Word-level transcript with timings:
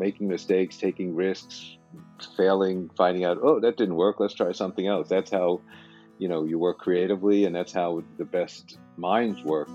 making 0.00 0.26
mistakes, 0.26 0.76
taking 0.76 1.14
risks, 1.14 1.76
failing, 2.36 2.90
finding 2.96 3.24
out, 3.24 3.38
oh, 3.40 3.60
that 3.60 3.76
didn't 3.76 3.94
work. 3.94 4.18
Let's 4.18 4.34
try 4.34 4.50
something 4.50 4.88
else. 4.88 5.08
That's 5.08 5.30
how, 5.30 5.60
you 6.18 6.26
know, 6.26 6.44
you 6.44 6.58
work 6.58 6.78
creatively, 6.78 7.44
and 7.44 7.54
that's 7.54 7.72
how 7.72 8.02
the 8.18 8.24
best 8.24 8.78
minds 8.96 9.44
work. 9.44 9.68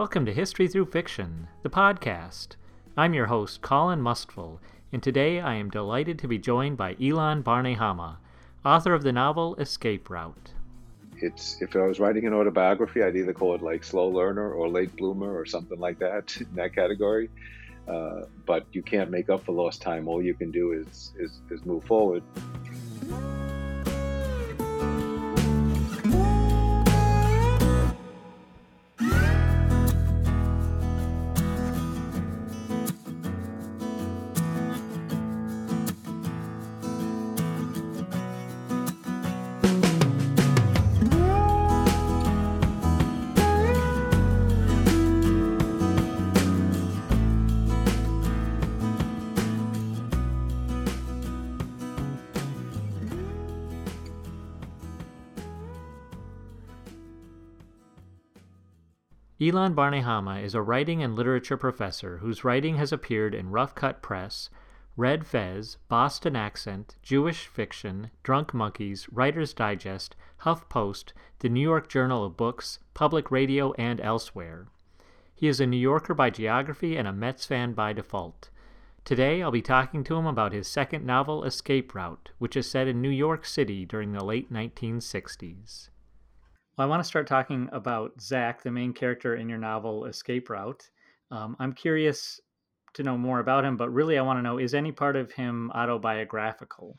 Welcome 0.00 0.24
to 0.24 0.32
History 0.32 0.66
Through 0.66 0.86
Fiction, 0.86 1.46
the 1.62 1.68
podcast. 1.68 2.56
I'm 2.96 3.12
your 3.12 3.26
host, 3.26 3.60
Colin 3.60 4.00
Mustful, 4.00 4.58
and 4.94 5.02
today 5.02 5.40
I 5.40 5.56
am 5.56 5.68
delighted 5.68 6.18
to 6.20 6.26
be 6.26 6.38
joined 6.38 6.78
by 6.78 6.94
Ilan 6.94 7.42
Barnehama, 7.42 8.16
author 8.64 8.94
of 8.94 9.02
the 9.02 9.12
novel 9.12 9.56
Escape 9.56 10.08
Route. 10.08 10.52
It's 11.18 11.60
if 11.60 11.76
I 11.76 11.80
was 11.80 12.00
writing 12.00 12.26
an 12.26 12.32
autobiography, 12.32 13.02
I'd 13.02 13.14
either 13.14 13.34
call 13.34 13.54
it 13.54 13.60
like 13.60 13.84
slow 13.84 14.08
learner 14.08 14.50
or 14.50 14.70
late 14.70 14.96
bloomer 14.96 15.38
or 15.38 15.44
something 15.44 15.78
like 15.78 15.98
that 15.98 16.34
in 16.40 16.48
that 16.54 16.74
category. 16.74 17.28
Uh, 17.86 18.22
but 18.46 18.64
you 18.72 18.80
can't 18.80 19.10
make 19.10 19.28
up 19.28 19.44
for 19.44 19.52
lost 19.52 19.82
time. 19.82 20.08
All 20.08 20.22
you 20.22 20.32
can 20.32 20.50
do 20.50 20.72
is 20.72 21.12
is, 21.18 21.42
is 21.50 21.62
move 21.66 21.84
forward. 21.84 22.22
Ilan 59.50 59.74
Barnehama 59.74 60.40
is 60.44 60.54
a 60.54 60.62
writing 60.62 61.02
and 61.02 61.16
literature 61.16 61.56
professor 61.56 62.18
whose 62.18 62.44
writing 62.44 62.76
has 62.76 62.92
appeared 62.92 63.34
in 63.34 63.50
Rough 63.50 63.74
Cut 63.74 64.00
Press, 64.00 64.48
Red 64.96 65.26
Fez, 65.26 65.76
Boston 65.88 66.36
Accent, 66.36 66.94
Jewish 67.02 67.48
Fiction, 67.48 68.12
Drunk 68.22 68.54
Monkeys, 68.54 69.08
Writer's 69.10 69.52
Digest, 69.52 70.14
Huff 70.38 70.68
Post, 70.68 71.14
the 71.40 71.48
New 71.48 71.60
York 71.60 71.88
Journal 71.88 72.22
of 72.22 72.36
Books, 72.36 72.78
Public 72.94 73.32
Radio, 73.32 73.72
and 73.72 74.00
elsewhere. 74.00 74.68
He 75.34 75.48
is 75.48 75.58
a 75.58 75.66
New 75.66 75.78
Yorker 75.78 76.14
by 76.14 76.30
geography 76.30 76.96
and 76.96 77.08
a 77.08 77.12
Mets 77.12 77.44
fan 77.44 77.72
by 77.72 77.92
default. 77.92 78.50
Today 79.04 79.42
I'll 79.42 79.50
be 79.50 79.62
talking 79.62 80.04
to 80.04 80.14
him 80.14 80.26
about 80.26 80.52
his 80.52 80.68
second 80.68 81.04
novel, 81.04 81.42
Escape 81.42 81.92
Route, 81.92 82.30
which 82.38 82.56
is 82.56 82.70
set 82.70 82.86
in 82.86 83.02
New 83.02 83.10
York 83.10 83.44
City 83.44 83.84
during 83.84 84.12
the 84.12 84.24
late 84.24 84.52
1960s. 84.52 85.88
Well, 86.80 86.88
I 86.88 86.88
want 86.88 87.00
to 87.00 87.06
start 87.06 87.26
talking 87.26 87.68
about 87.72 88.18
Zach, 88.22 88.62
the 88.62 88.70
main 88.70 88.94
character 88.94 89.36
in 89.36 89.50
your 89.50 89.58
novel 89.58 90.06
Escape 90.06 90.48
Route. 90.48 90.88
Um, 91.30 91.54
I'm 91.58 91.74
curious 91.74 92.40
to 92.94 93.02
know 93.02 93.18
more 93.18 93.40
about 93.40 93.66
him, 93.66 93.76
but 93.76 93.90
really 93.90 94.16
I 94.16 94.22
want 94.22 94.38
to 94.38 94.42
know 94.42 94.56
is 94.56 94.72
any 94.72 94.90
part 94.90 95.14
of 95.14 95.30
him 95.30 95.70
autobiographical? 95.74 96.96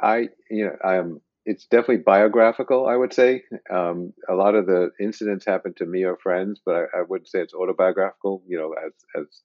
I, 0.00 0.30
you 0.50 0.64
know, 0.64 0.76
I'm. 0.84 1.20
It's 1.46 1.66
definitely 1.66 1.98
biographical. 1.98 2.88
I 2.88 2.96
would 2.96 3.12
say 3.12 3.44
um, 3.72 4.12
a 4.28 4.34
lot 4.34 4.56
of 4.56 4.66
the 4.66 4.90
incidents 4.98 5.46
happened 5.46 5.76
to 5.76 5.86
me 5.86 6.02
or 6.02 6.16
friends, 6.16 6.60
but 6.66 6.74
I, 6.74 6.98
I 6.98 7.02
wouldn't 7.08 7.28
say 7.28 7.38
it's 7.38 7.54
autobiographical. 7.54 8.42
You 8.48 8.58
know, 8.58 8.74
as 8.84 8.92
as 9.14 9.42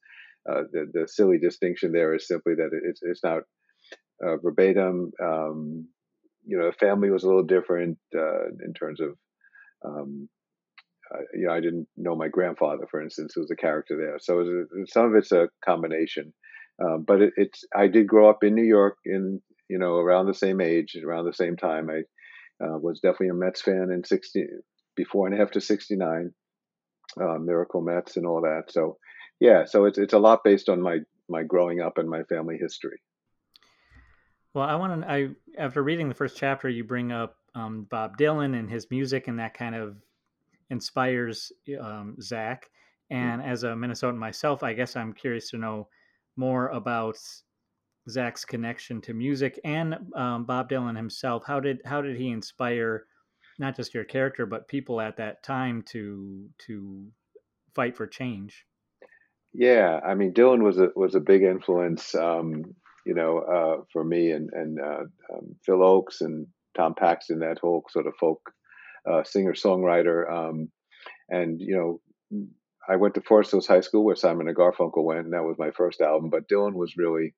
uh, 0.50 0.64
the 0.72 0.90
the 0.92 1.08
silly 1.08 1.38
distinction 1.38 1.92
there 1.92 2.16
is 2.16 2.28
simply 2.28 2.56
that 2.56 2.72
it's 2.84 3.04
it's 3.04 3.24
not 3.24 3.44
uh, 4.26 4.38
verbatim. 4.38 5.12
Um, 5.22 5.88
you 6.48 6.58
know, 6.58 6.66
the 6.66 6.78
family 6.78 7.12
was 7.12 7.24
a 7.24 7.28
little 7.28 7.44
different 7.44 8.00
uh, 8.16 8.48
in 8.66 8.74
terms 8.74 9.00
of 9.00 9.16
um, 9.86 10.30
you 11.34 11.48
know, 11.48 11.54
I 11.54 11.60
didn't 11.60 11.88
know 11.96 12.16
my 12.16 12.28
grandfather, 12.28 12.88
for 12.90 13.02
instance, 13.02 13.34
who 13.36 13.42
was 13.42 13.52
a 13.52 13.56
character 13.56 13.98
there. 13.98 14.18
So 14.20 14.38
was, 14.38 14.90
some 14.90 15.06
of 15.06 15.16
it's 15.16 15.32
a 15.32 15.50
combination, 15.64 16.34
um, 16.84 17.04
but 17.08 17.22
it, 17.22 17.34
it's. 17.38 17.64
I 17.76 17.88
did 17.88 18.08
grow 18.08 18.30
up 18.30 18.44
in 18.44 18.56
New 18.56 18.64
York, 18.64 18.98
in 19.06 19.42
you 19.70 19.80
know, 19.80 19.96
around 19.96 20.28
the 20.28 20.34
same 20.34 20.62
age, 20.62 20.96
around 20.96 21.26
the 21.26 21.34
same 21.34 21.58
time. 21.58 21.90
I 21.90 22.66
uh, 22.66 22.78
was 22.78 23.00
definitely 23.00 23.30
a 23.30 23.34
Mets 23.34 23.62
fan 23.62 23.90
in 23.94 24.04
sixty, 24.04 24.46
before 24.96 25.28
and 25.28 25.40
after 25.40 25.60
'69, 25.60 26.32
uh, 27.22 27.38
Miracle 27.40 27.82
Mets 27.82 28.18
and 28.18 28.26
all 28.26 28.42
that. 28.42 28.72
So, 28.72 28.98
yeah, 29.40 29.66
so 29.66 29.86
it's 29.86 29.98
it's 29.98 30.14
a 30.14 30.20
lot 30.20 30.44
based 30.44 30.70
on 30.70 30.82
my 30.82 31.00
my 31.30 31.44
growing 31.44 31.82
up 31.82 31.98
and 31.98 32.10
my 32.10 32.24
family 32.24 32.58
history. 32.60 33.00
Well, 34.54 34.66
I 34.66 34.76
want 34.76 35.02
to. 35.02 35.12
I 35.12 35.30
after 35.58 35.84
reading 35.84 36.10
the 36.10 36.16
first 36.16 36.38
chapter, 36.38 36.68
you 36.68 36.84
bring 36.84 37.12
up 37.12 37.38
um, 37.56 37.88
Bob 37.90 38.18
Dylan 38.18 38.58
and 38.58 38.70
his 38.70 38.92
music, 38.92 39.28
and 39.28 39.40
that 39.40 39.54
kind 39.54 39.76
of 39.76 39.98
inspires 40.70 41.52
um, 41.80 42.16
Zach. 42.22 42.70
Mm. 43.12 43.16
And 43.16 43.42
as 43.42 43.64
a 43.64 43.68
Minnesotan 43.68 44.18
myself, 44.18 44.64
I 44.64 44.74
guess 44.74 44.96
I'm 44.96 45.14
curious 45.14 45.50
to 45.52 45.58
know 45.58 45.88
more 46.36 46.68
about 46.70 47.18
Zach's 48.10 48.46
connection 48.46 49.02
to 49.02 49.14
music 49.14 49.60
and 49.64 49.96
um, 50.16 50.46
Bob 50.46 50.70
Dylan 50.70 50.96
himself. 50.96 51.44
How 51.46 51.60
did 51.60 51.82
how 51.86 52.02
did 52.02 52.18
he 52.18 52.30
inspire 52.30 53.06
not 53.58 53.76
just 53.76 53.94
your 53.94 54.04
character 54.04 54.46
but 54.46 54.68
people 54.68 55.02
at 55.02 55.18
that 55.18 55.42
time 55.44 55.82
to 55.88 56.48
to 56.68 57.08
fight 57.74 57.96
for 57.96 58.06
change? 58.06 58.66
Yeah, 59.54 60.02
I 60.06 60.14
mean 60.14 60.34
Dylan 60.34 60.62
was 60.62 60.78
a 60.78 60.90
was 60.96 61.16
a 61.16 61.20
big 61.20 61.44
influence, 61.44 62.14
um, 62.14 62.76
you 63.06 63.16
know, 63.16 63.40
uh, 63.40 63.84
for 63.92 64.04
me 64.04 64.32
and 64.32 64.50
and 64.54 64.80
uh, 64.80 65.04
um, 65.34 65.56
Phil 65.66 65.80
Ochs 65.80 66.22
and 66.22 66.48
Tom 66.76 66.94
Paxton, 66.96 67.40
that 67.40 67.60
whole 67.60 67.84
sort 67.90 68.08
of 68.08 68.14
folk 68.20 68.42
uh, 69.10 69.24
singer 69.24 69.54
songwriter. 69.54 70.30
Um, 70.32 70.70
and 71.30 71.60
you 71.62 71.76
know, 71.76 72.48
I 72.88 72.98
went 72.98 73.16
to 73.16 73.22
Forest 73.22 73.52
Hills 73.52 73.68
High 73.68 73.82
School 73.82 74.04
where 74.04 74.16
Simon 74.16 74.48
and 74.48 74.58
Garfunkel 74.58 75.04
went, 75.04 75.26
and 75.26 75.34
that 75.34 75.44
was 75.44 75.58
my 75.58 75.72
first 75.72 76.02
album. 76.02 76.30
But 76.30 76.48
Dylan 76.48 76.74
was 76.74 76.98
really 76.98 77.34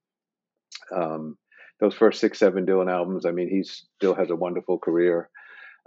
um, 0.96 1.38
those 1.80 1.94
first 1.94 2.20
six, 2.20 2.40
seven 2.40 2.66
Dylan 2.66 2.92
albums. 2.92 3.26
I 3.26 3.32
mean, 3.32 3.50
he 3.50 3.64
still 3.64 4.16
has 4.16 4.30
a 4.30 4.36
wonderful 4.36 4.80
career, 4.80 5.30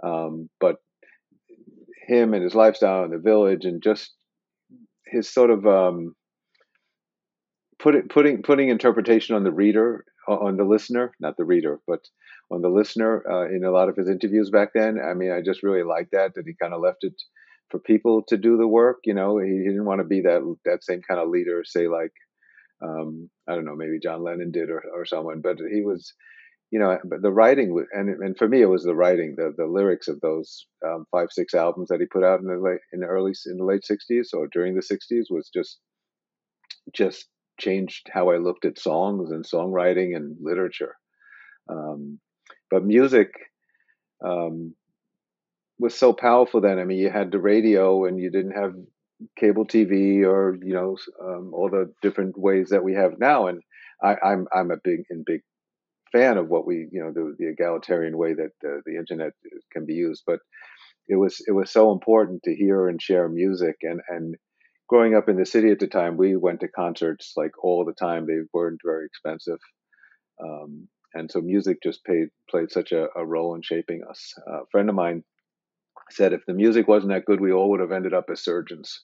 um, 0.03 0.49
but 0.59 0.77
him 2.07 2.33
and 2.33 2.43
his 2.43 2.55
lifestyle 2.55 3.03
in 3.03 3.11
the 3.11 3.19
village 3.19 3.65
and 3.65 3.81
just 3.81 4.11
his 5.05 5.31
sort 5.31 5.51
of 5.51 5.67
um, 5.67 6.15
put 7.79 8.09
putting 8.09 8.41
putting 8.41 8.69
interpretation 8.69 9.35
on 9.35 9.43
the 9.43 9.51
reader 9.51 10.05
on 10.27 10.57
the 10.57 10.63
listener, 10.63 11.13
not 11.19 11.35
the 11.37 11.45
reader, 11.45 11.79
but 11.87 11.99
on 12.51 12.61
the 12.61 12.69
listener 12.69 13.23
uh, 13.29 13.47
in 13.47 13.63
a 13.63 13.71
lot 13.71 13.89
of 13.89 13.95
his 13.95 14.09
interviews 14.09 14.49
back 14.49 14.69
then. 14.73 14.99
I 14.99 15.13
mean, 15.13 15.31
I 15.31 15.41
just 15.41 15.63
really 15.63 15.83
liked 15.83 16.11
that 16.11 16.35
that 16.35 16.45
he 16.45 16.53
kind 16.61 16.73
of 16.73 16.81
left 16.81 17.03
it 17.03 17.13
for 17.69 17.79
people 17.79 18.23
to 18.27 18.37
do 18.37 18.57
the 18.57 18.67
work. 18.67 18.99
You 19.05 19.13
know, 19.13 19.37
he, 19.37 19.49
he 19.49 19.69
didn't 19.69 19.85
want 19.85 20.01
to 20.01 20.07
be 20.07 20.21
that 20.21 20.41
that 20.65 20.83
same 20.83 21.01
kind 21.07 21.19
of 21.19 21.29
leader, 21.29 21.63
say 21.65 21.87
like 21.87 22.11
um, 22.83 23.29
I 23.47 23.55
don't 23.55 23.65
know, 23.65 23.75
maybe 23.75 23.99
John 24.01 24.23
Lennon 24.23 24.51
did 24.51 24.69
or 24.69 24.83
or 24.93 25.05
someone, 25.05 25.41
but 25.41 25.57
he 25.57 25.81
was. 25.81 26.13
You 26.73 26.79
know, 26.79 26.97
but 27.03 27.21
the 27.21 27.33
writing 27.33 27.85
and 27.91 28.07
and 28.23 28.37
for 28.37 28.47
me 28.47 28.61
it 28.61 28.69
was 28.69 28.85
the 28.85 28.95
writing, 28.95 29.35
the 29.35 29.53
the 29.57 29.65
lyrics 29.65 30.07
of 30.07 30.21
those 30.21 30.67
um, 30.87 31.05
five 31.11 31.27
six 31.29 31.53
albums 31.53 31.89
that 31.89 31.99
he 31.99 32.05
put 32.05 32.23
out 32.23 32.39
in 32.39 32.47
the 32.47 32.57
late 32.57 32.79
in 32.93 33.01
the 33.01 33.07
early 33.07 33.33
in 33.45 33.57
the 33.57 33.65
late 33.65 33.81
'60s 33.83 34.27
or 34.33 34.47
during 34.47 34.73
the 34.73 34.81
'60s 34.81 35.25
was 35.29 35.49
just 35.53 35.79
just 36.95 37.27
changed 37.59 38.09
how 38.13 38.29
I 38.31 38.37
looked 38.37 38.63
at 38.63 38.79
songs 38.79 39.31
and 39.31 39.45
songwriting 39.45 40.15
and 40.15 40.37
literature. 40.41 40.95
Um, 41.69 42.19
but 42.71 42.85
music 42.85 43.33
um, 44.25 44.73
was 45.77 45.95
so 45.95 46.13
powerful 46.13 46.61
then. 46.61 46.79
I 46.79 46.85
mean, 46.85 46.99
you 46.99 47.09
had 47.09 47.31
the 47.31 47.39
radio 47.39 48.05
and 48.05 48.19
you 48.19 48.31
didn't 48.31 48.51
have 48.51 48.73
cable 49.37 49.65
TV 49.65 50.25
or 50.25 50.57
you 50.63 50.73
know 50.73 50.97
um, 51.23 51.51
all 51.53 51.69
the 51.69 51.93
different 52.01 52.37
ways 52.37 52.69
that 52.69 52.83
we 52.83 52.93
have 52.93 53.19
now. 53.19 53.47
And 53.47 53.61
I, 54.01 54.11
am 54.13 54.17
I'm, 54.23 54.47
I'm 54.53 54.71
a 54.71 54.77
big 54.83 55.01
big 55.25 55.41
fan 56.11 56.37
of 56.37 56.49
what 56.49 56.65
we 56.65 56.87
you 56.91 57.03
know 57.03 57.11
the, 57.11 57.35
the 57.37 57.49
egalitarian 57.49 58.17
way 58.17 58.33
that 58.33 58.51
the, 58.61 58.81
the 58.85 58.95
internet 58.95 59.33
can 59.71 59.85
be 59.85 59.93
used. 59.93 60.23
But 60.25 60.39
it 61.07 61.15
was 61.15 61.43
it 61.47 61.51
was 61.51 61.69
so 61.71 61.91
important 61.91 62.43
to 62.43 62.55
hear 62.55 62.87
and 62.87 63.01
share 63.01 63.27
music 63.27 63.77
and 63.81 64.01
and 64.07 64.35
growing 64.91 65.15
up 65.15 65.29
in 65.29 65.37
the 65.37 65.45
city 65.45 65.71
at 65.71 65.79
the 65.79 65.87
time, 65.87 66.17
we 66.17 66.35
went 66.35 66.59
to 66.59 66.67
concerts 66.67 67.31
like 67.37 67.51
all 67.63 67.85
the 67.85 67.93
time. 67.93 68.25
They 68.27 68.39
weren't 68.53 68.81
very 68.83 69.05
expensive. 69.05 69.59
Um, 70.43 70.89
and 71.13 71.29
so 71.29 71.41
music 71.41 71.81
just 71.83 72.03
played 72.05 72.29
played 72.49 72.71
such 72.71 72.91
a, 72.91 73.07
a 73.15 73.25
role 73.25 73.55
in 73.55 73.61
shaping 73.61 74.01
us. 74.09 74.33
Uh, 74.47 74.63
a 74.63 74.65
friend 74.71 74.89
of 74.89 74.95
mine 74.95 75.23
said 76.09 76.33
if 76.33 76.45
the 76.45 76.53
music 76.53 76.87
wasn't 76.87 77.11
that 77.11 77.25
good, 77.25 77.39
we 77.39 77.51
all 77.51 77.69
would 77.69 77.79
have 77.79 77.91
ended 77.91 78.13
up 78.13 78.25
as 78.31 78.41
surgeons 78.41 79.03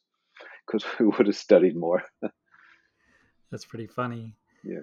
because 0.66 0.86
we 1.00 1.08
would 1.08 1.28
have 1.28 1.36
studied 1.36 1.76
more. 1.76 2.04
That's 3.52 3.66
pretty 3.66 3.88
funny. 3.88 4.36
Yeah. 4.64 4.80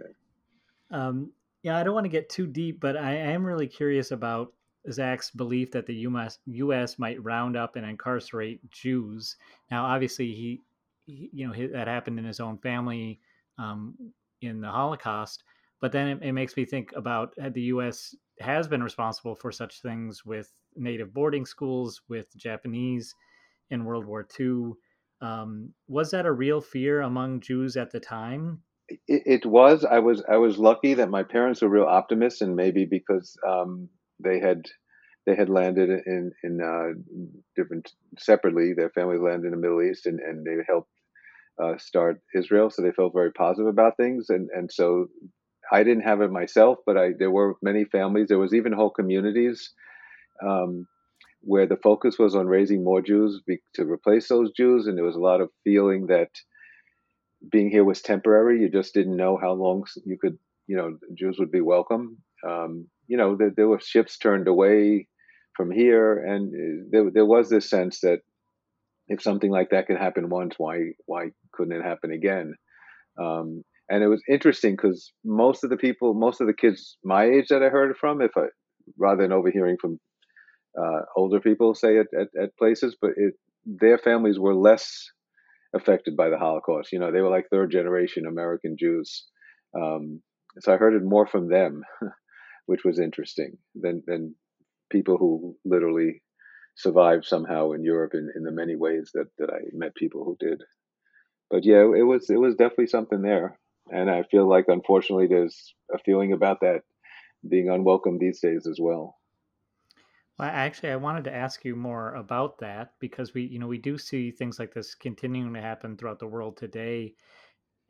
Um, 0.90 1.30
yeah, 1.62 1.76
I 1.78 1.82
don't 1.82 1.94
want 1.94 2.04
to 2.04 2.10
get 2.10 2.28
too 2.28 2.46
deep, 2.46 2.80
but 2.80 2.96
I 2.96 3.14
am 3.14 3.44
really 3.44 3.66
curious 3.66 4.10
about 4.10 4.52
Zach's 4.90 5.30
belief 5.30 5.70
that 5.72 5.86
the 5.86 5.94
US, 5.94 6.38
U.S. 6.46 6.98
might 6.98 7.22
round 7.22 7.56
up 7.56 7.76
and 7.76 7.86
incarcerate 7.86 8.60
Jews. 8.70 9.36
Now, 9.70 9.84
obviously, 9.84 10.26
he, 10.26 10.60
he 11.06 11.30
you 11.32 11.46
know, 11.48 11.68
that 11.72 11.88
happened 11.88 12.18
in 12.18 12.24
his 12.24 12.40
own 12.40 12.58
family 12.58 13.20
um, 13.58 13.94
in 14.42 14.60
the 14.60 14.68
Holocaust. 14.68 15.44
But 15.80 15.92
then 15.92 16.08
it, 16.08 16.18
it, 16.22 16.32
makes 16.32 16.56
me 16.56 16.64
think 16.64 16.90
about 16.96 17.34
the 17.36 17.62
U.S. 17.62 18.14
has 18.40 18.68
been 18.68 18.82
responsible 18.82 19.34
for 19.34 19.52
such 19.52 19.82
things 19.82 20.24
with 20.24 20.50
native 20.76 21.12
boarding 21.12 21.44
schools, 21.44 22.00
with 22.08 22.26
Japanese 22.36 23.14
in 23.70 23.84
World 23.84 24.06
War 24.06 24.26
II. 24.38 24.72
Um, 25.20 25.72
was 25.88 26.10
that 26.10 26.26
a 26.26 26.32
real 26.32 26.60
fear 26.60 27.02
among 27.02 27.40
Jews 27.40 27.76
at 27.76 27.90
the 27.90 28.00
time? 28.00 28.60
It, 28.88 29.22
it, 29.26 29.46
was. 29.46 29.84
I 29.84 29.98
was. 29.98 30.22
I 30.28 30.36
was 30.36 30.58
lucky 30.58 30.94
that 30.94 31.08
my 31.08 31.22
parents 31.22 31.62
were 31.62 31.68
real 31.68 31.84
optimists, 31.84 32.42
and 32.42 32.54
maybe 32.54 32.84
because 32.84 33.36
um, 33.46 33.88
they 34.22 34.40
had 34.40 34.66
they 35.26 35.34
had 35.34 35.48
landed 35.48 35.88
in 35.88 36.32
in 36.42 36.60
uh, 36.60 36.92
different 37.56 37.90
separately. 38.18 38.74
Their 38.74 38.90
family 38.90 39.16
landed 39.16 39.46
in 39.46 39.52
the 39.52 39.56
Middle 39.56 39.82
East, 39.82 40.06
and, 40.06 40.20
and 40.20 40.44
they 40.44 40.62
helped 40.68 40.90
uh, 41.62 41.78
start 41.78 42.20
Israel, 42.34 42.68
so 42.68 42.82
they 42.82 42.92
felt 42.92 43.14
very 43.14 43.32
positive 43.32 43.68
about 43.68 43.96
things. 43.96 44.26
And 44.28 44.50
and 44.54 44.70
so 44.70 45.06
I 45.72 45.82
didn't 45.82 46.04
have 46.04 46.20
it 46.20 46.30
myself, 46.30 46.78
but 46.86 46.96
I 46.96 47.12
there 47.18 47.30
were 47.30 47.56
many 47.62 47.84
families. 47.84 48.28
There 48.28 48.38
was 48.38 48.54
even 48.54 48.72
whole 48.72 48.90
communities 48.90 49.72
um, 50.44 50.86
where 51.40 51.66
the 51.66 51.76
focus 51.76 52.18
was 52.18 52.34
on 52.34 52.46
raising 52.46 52.84
more 52.84 53.02
Jews 53.02 53.40
be, 53.46 53.58
to 53.74 53.84
replace 53.84 54.28
those 54.28 54.52
Jews, 54.52 54.86
and 54.86 54.96
there 54.96 55.04
was 55.04 55.16
a 55.16 55.20
lot 55.20 55.40
of 55.40 55.50
feeling 55.62 56.06
that 56.06 56.30
being 57.50 57.70
here 57.70 57.84
was 57.84 58.02
temporary. 58.02 58.60
You 58.60 58.70
just 58.70 58.94
didn't 58.94 59.16
know 59.16 59.36
how 59.36 59.52
long 59.52 59.84
you 60.04 60.18
could, 60.18 60.38
you 60.66 60.76
know, 60.76 60.98
Jews 61.14 61.36
would 61.38 61.52
be 61.52 61.60
welcome. 61.60 62.18
Um, 62.46 62.88
you 63.06 63.16
know, 63.16 63.36
there, 63.36 63.52
there, 63.54 63.68
were 63.68 63.80
ships 63.80 64.18
turned 64.18 64.48
away 64.48 65.08
from 65.56 65.70
here, 65.70 66.24
and 66.24 66.52
uh, 66.54 66.84
there, 66.90 67.10
there 67.10 67.26
was 67.26 67.48
this 67.48 67.68
sense 67.68 68.00
that 68.00 68.20
if 69.08 69.22
something 69.22 69.50
like 69.50 69.70
that 69.70 69.86
could 69.86 69.98
happen 69.98 70.30
once, 70.30 70.54
why 70.58 70.92
why 71.06 71.30
couldn't 71.52 71.78
it 71.78 71.84
happen 71.84 72.10
again? 72.12 72.54
Um, 73.20 73.64
and 73.88 74.02
it 74.02 74.08
was 74.08 74.22
interesting 74.28 74.76
because 74.76 75.12
most 75.24 75.64
of 75.64 75.70
the 75.70 75.76
people, 75.76 76.14
most 76.14 76.40
of 76.40 76.46
the 76.46 76.54
kids 76.54 76.96
my 77.04 77.24
age 77.24 77.46
that 77.50 77.62
I 77.62 77.68
heard 77.68 77.96
from, 77.96 78.20
if 78.22 78.32
I 78.36 78.46
rather 78.98 79.22
than 79.22 79.32
overhearing 79.32 79.76
from 79.80 79.98
uh, 80.78 81.00
older 81.16 81.40
people 81.40 81.74
say 81.74 81.96
it 81.96 82.06
at, 82.18 82.28
at 82.40 82.56
places, 82.56 82.96
but 83.00 83.10
it, 83.16 83.34
their 83.64 83.98
families 83.98 84.38
were 84.38 84.54
less 84.54 85.08
affected 85.74 86.16
by 86.16 86.28
the 86.28 86.38
Holocaust. 86.38 86.92
You 86.92 86.98
know, 86.98 87.12
they 87.12 87.20
were 87.20 87.30
like 87.30 87.48
third 87.50 87.70
generation 87.70 88.26
American 88.26 88.76
Jews. 88.78 89.24
Um, 89.76 90.22
so 90.60 90.72
I 90.72 90.76
heard 90.76 90.94
it 90.94 91.02
more 91.04 91.26
from 91.26 91.48
them, 91.48 91.82
which 92.66 92.84
was 92.84 92.98
interesting 92.98 93.58
than 93.74 94.02
than 94.06 94.34
people 94.90 95.16
who 95.18 95.56
literally 95.64 96.22
survived 96.76 97.24
somehow 97.24 97.72
in 97.72 97.84
Europe 97.84 98.12
in, 98.14 98.28
in 98.34 98.42
the 98.42 98.50
many 98.50 98.76
ways 98.76 99.10
that, 99.14 99.26
that 99.38 99.50
I 99.50 99.60
met 99.72 99.94
people 99.94 100.24
who 100.24 100.36
did. 100.40 100.60
But 101.50 101.64
yeah, 101.64 101.82
it 101.82 102.06
was 102.06 102.30
it 102.30 102.38
was 102.38 102.56
definitely 102.56 102.88
something 102.88 103.22
there. 103.22 103.58
And 103.90 104.10
I 104.10 104.22
feel 104.24 104.48
like 104.48 104.66
unfortunately 104.68 105.26
there's 105.26 105.74
a 105.92 105.98
feeling 105.98 106.32
about 106.32 106.60
that 106.60 106.82
being 107.48 107.68
unwelcome 107.68 108.18
these 108.18 108.40
days 108.40 108.66
as 108.66 108.78
well. 108.80 109.18
Well, 110.38 110.48
actually, 110.52 110.90
I 110.90 110.96
wanted 110.96 111.24
to 111.24 111.34
ask 111.34 111.64
you 111.64 111.76
more 111.76 112.14
about 112.14 112.58
that 112.58 112.94
because 112.98 113.34
we, 113.34 113.42
you 113.42 113.58
know, 113.58 113.68
we 113.68 113.78
do 113.78 113.96
see 113.98 114.30
things 114.30 114.58
like 114.58 114.74
this 114.74 114.94
continuing 114.94 115.54
to 115.54 115.60
happen 115.60 115.96
throughout 115.96 116.18
the 116.18 116.26
world 116.26 116.56
today. 116.56 117.14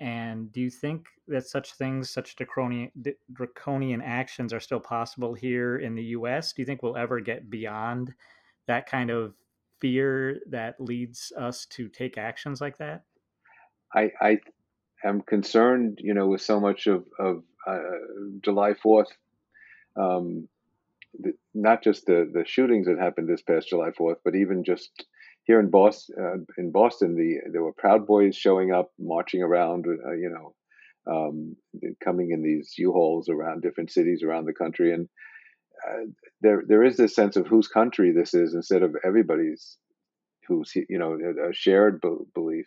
And 0.01 0.53
do 0.53 0.61
you 0.61 0.71
think 0.71 1.07
that 1.29 1.47
such 1.47 1.75
things, 1.75 2.11
such 2.11 2.37
draconian, 2.37 2.91
draconian 3.33 4.03
actions, 4.03 4.53
are 4.53 4.61
still 4.61 4.81
possible 4.81 5.33
here 5.33 5.79
in 5.79 5.95
the 5.95 6.03
U.S.? 6.05 6.53
Do 6.53 6.61
you 6.61 6.67
think 6.67 6.83
we'll 6.83 6.97
ever 6.97 7.21
get 7.21 7.49
beyond 7.49 8.13
that 8.67 8.87
kind 8.87 9.11
of 9.11 9.35
fear 9.81 10.41
that 10.51 10.81
leads 10.81 11.33
us 11.39 11.65
to 11.67 11.89
take 11.89 12.19
actions 12.19 12.61
like 12.61 12.77
that? 12.79 13.05
I, 13.95 14.11
I 14.21 14.39
am 15.05 15.21
concerned, 15.21 15.99
you 16.03 16.15
know, 16.15 16.27
with 16.27 16.41
so 16.41 16.61
much 16.61 16.87
of, 16.87 17.05
of 17.19 17.43
uh, 17.67 17.81
July 18.43 18.73
4th 18.73 19.09
um, 19.97 20.49
not 21.55 21.83
just 21.83 22.07
the 22.07 22.29
the 22.33 22.45
shootings 22.45 22.87
that 22.87 22.99
happened 22.99 23.29
this 23.29 23.43
past 23.43 23.69
July 23.69 23.91
Fourth, 23.97 24.19
but 24.25 24.35
even 24.35 24.65
just 24.65 24.91
here 25.45 25.61
in 25.61 25.71
Boston, 25.71 26.17
uh, 26.21 26.61
in 26.61 26.73
Boston, 26.73 27.15
the 27.15 27.51
there 27.53 27.63
were 27.63 27.73
Proud 27.73 28.07
Boys 28.07 28.37
showing 28.37 28.73
up, 28.73 28.91
marching 28.99 29.43
around, 29.43 29.87
uh, 29.87 30.13
you 30.13 30.31
know, 30.31 30.55
um, 31.13 31.57
coming 32.03 32.31
in 32.31 32.43
these 32.43 32.75
U-Hauls 32.79 33.29
around 33.29 33.63
different 33.63 33.93
cities 33.93 34.23
around 34.23 34.47
the 34.47 34.53
country, 34.53 34.93
and 34.93 35.09
uh, 35.87 36.07
there 36.41 36.63
there 36.67 36.83
is 36.83 36.97
this 36.97 37.15
sense 37.15 37.37
of 37.37 37.47
whose 37.47 37.69
country 37.69 38.13
this 38.13 38.35
is 38.35 38.55
instead 38.55 38.83
of 38.83 38.97
everybody's, 39.05 39.79
who's 40.49 40.73
you 40.75 40.99
know 40.99 41.17
a 41.49 41.53
shared 41.53 42.01
be- 42.01 42.25
belief, 42.35 42.67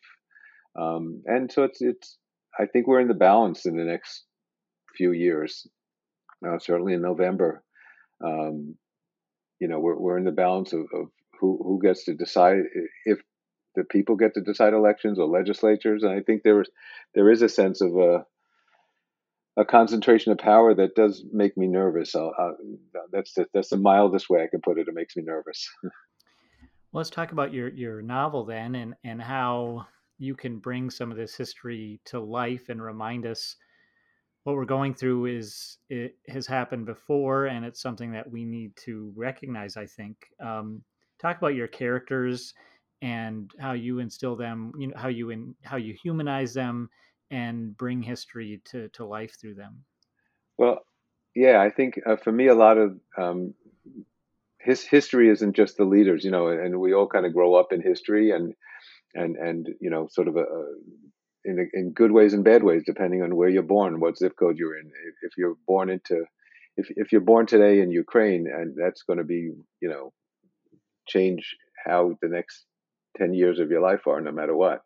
um, 0.80 1.22
and 1.26 1.52
so 1.52 1.64
it's 1.64 1.82
it's 1.82 2.18
I 2.60 2.66
think 2.66 2.88
we're 2.88 3.02
in 3.02 3.08
the 3.08 3.14
balance 3.14 3.66
in 3.66 3.78
the 3.78 3.84
next 3.84 4.24
few 4.96 5.12
years, 5.12 5.68
uh, 6.48 6.60
certainly 6.60 6.94
in 6.94 7.02
November 7.02 7.64
um, 8.24 8.76
you 9.60 9.68
know, 9.68 9.80
we're, 9.80 9.98
we're 9.98 10.18
in 10.18 10.26
the 10.26 10.32
balance 10.32 10.74
of, 10.74 10.82
of 10.94 11.08
who, 11.40 11.60
who 11.64 11.80
gets 11.82 12.06
to 12.06 12.16
decide 12.16 12.60
if 13.06 13.20
the 13.76 13.84
people 13.84 14.16
get 14.16 14.34
to 14.34 14.42
decide 14.42 14.74
elections 14.74 15.20
or 15.20 15.28
legislatures. 15.28 16.04
And 16.04 16.12
I 16.12 16.22
think 16.22 16.44
there 16.44 16.62
is, 16.62 16.70
there 17.14 17.32
is 17.32 17.42
a 17.42 17.50
sense 17.50 17.82
of 17.82 17.96
a, 17.96 18.26
a 19.60 19.66
concentration 19.66 20.32
of 20.32 20.38
power 20.38 20.74
that 20.76 20.96
does 20.96 21.24
make 21.32 21.58
me 21.58 21.68
nervous. 21.68 22.16
I'll, 22.16 22.34
I'll, 22.38 22.58
that's 23.12 23.34
the, 23.34 23.46
that's 23.54 23.70
the 23.70 23.78
mildest 23.78 24.30
way 24.30 24.44
I 24.44 24.48
can 24.48 24.62
put 24.62 24.78
it. 24.78 24.88
It 24.88 24.94
makes 24.94 25.16
me 25.16 25.24
nervous. 25.24 25.68
let's 26.94 27.10
talk 27.10 27.32
about 27.32 27.54
your 27.54 27.70
your 27.70 28.02
novel 28.02 28.46
then, 28.46 28.74
and 28.74 28.96
and 29.04 29.22
how 29.22 29.88
you 30.20 30.36
can 30.36 30.60
bring 30.60 30.90
some 30.90 31.12
of 31.12 31.18
this 31.18 31.36
history 31.36 32.00
to 32.06 32.20
life 32.20 32.70
and 32.70 32.82
remind 32.82 33.26
us 33.26 33.56
what 34.44 34.56
we're 34.56 34.66
going 34.66 34.94
through 34.94 35.26
is 35.26 35.78
it 35.90 36.16
has 36.30 36.48
happened 36.48 36.86
before 36.86 37.48
and 37.48 37.66
it's 37.66 37.82
something 37.82 38.12
that 38.14 38.30
we 38.30 38.46
need 38.46 38.76
to 38.78 39.12
recognize 39.16 39.76
i 39.78 39.86
think. 39.86 40.16
Um, 40.40 40.82
talk 41.22 41.38
about 41.38 41.56
your 41.56 41.68
characters 41.68 42.54
and 43.02 43.52
how 43.60 43.74
you 43.74 44.00
instill 44.00 44.36
them 44.36 44.72
you 44.78 44.88
know 44.88 44.94
how 44.98 45.10
you 45.10 45.30
in 45.30 45.54
how 45.64 45.78
you 45.78 45.94
humanize 46.02 46.54
them 46.54 46.90
and 47.30 47.76
bring 47.78 48.02
history 48.02 48.62
to, 48.64 48.88
to 48.90 49.06
life 49.06 49.36
through 49.40 49.56
them. 49.56 49.84
Well 50.58 50.80
yeah 51.36 51.62
i 51.62 51.70
think 51.70 52.00
uh, 52.06 52.16
for 52.16 52.32
me 52.32 52.48
a 52.48 52.56
lot 52.56 52.78
of 52.78 52.98
um, 53.18 53.54
his 54.60 54.82
history 54.82 55.30
isn't 55.30 55.56
just 55.56 55.78
the 55.78 55.86
leaders 55.86 56.24
you 56.24 56.32
know 56.32 56.48
and 56.48 56.80
we 56.80 56.94
all 56.94 57.08
kind 57.08 57.26
of 57.26 57.34
grow 57.34 57.54
up 57.54 57.72
in 57.72 57.82
history 57.82 58.32
and 58.32 58.54
and 59.18 59.36
and 59.36 59.68
you 59.82 59.90
know 59.90 60.08
sort 60.12 60.28
of 60.28 60.36
a, 60.36 60.42
a 60.42 60.66
in, 61.48 61.70
in 61.74 61.92
good 61.94 62.12
ways 62.12 62.34
and 62.34 62.44
bad 62.44 62.62
ways, 62.62 62.84
depending 62.86 63.24
on 63.24 63.36
where 63.36 63.50
you're 63.50 63.64
born, 63.64 64.00
what 64.00 64.18
zip 64.18 64.34
code 64.38 64.58
you're 64.58 64.78
in. 64.78 64.86
If, 64.86 65.16
if 65.22 65.32
you're 65.38 65.56
born 65.66 65.90
into, 65.90 66.26
if, 66.76 66.88
if 66.90 67.12
you're 67.12 67.22
born 67.22 67.46
today 67.46 67.80
in 67.80 67.90
Ukraine, 67.90 68.46
and 68.54 68.76
that's 68.78 69.04
going 69.04 69.18
to 69.18 69.24
be, 69.24 69.54
you 69.82 69.90
know, 69.90 70.12
change 71.08 71.56
how 71.86 72.18
the 72.22 72.28
next 72.28 72.66
10 73.18 73.34
years 73.34 73.60
of 73.60 73.72
your 73.72 73.82
life 73.82 74.08
are, 74.08 74.20
no 74.20 74.32
matter 74.32 74.56
what. 74.56 74.82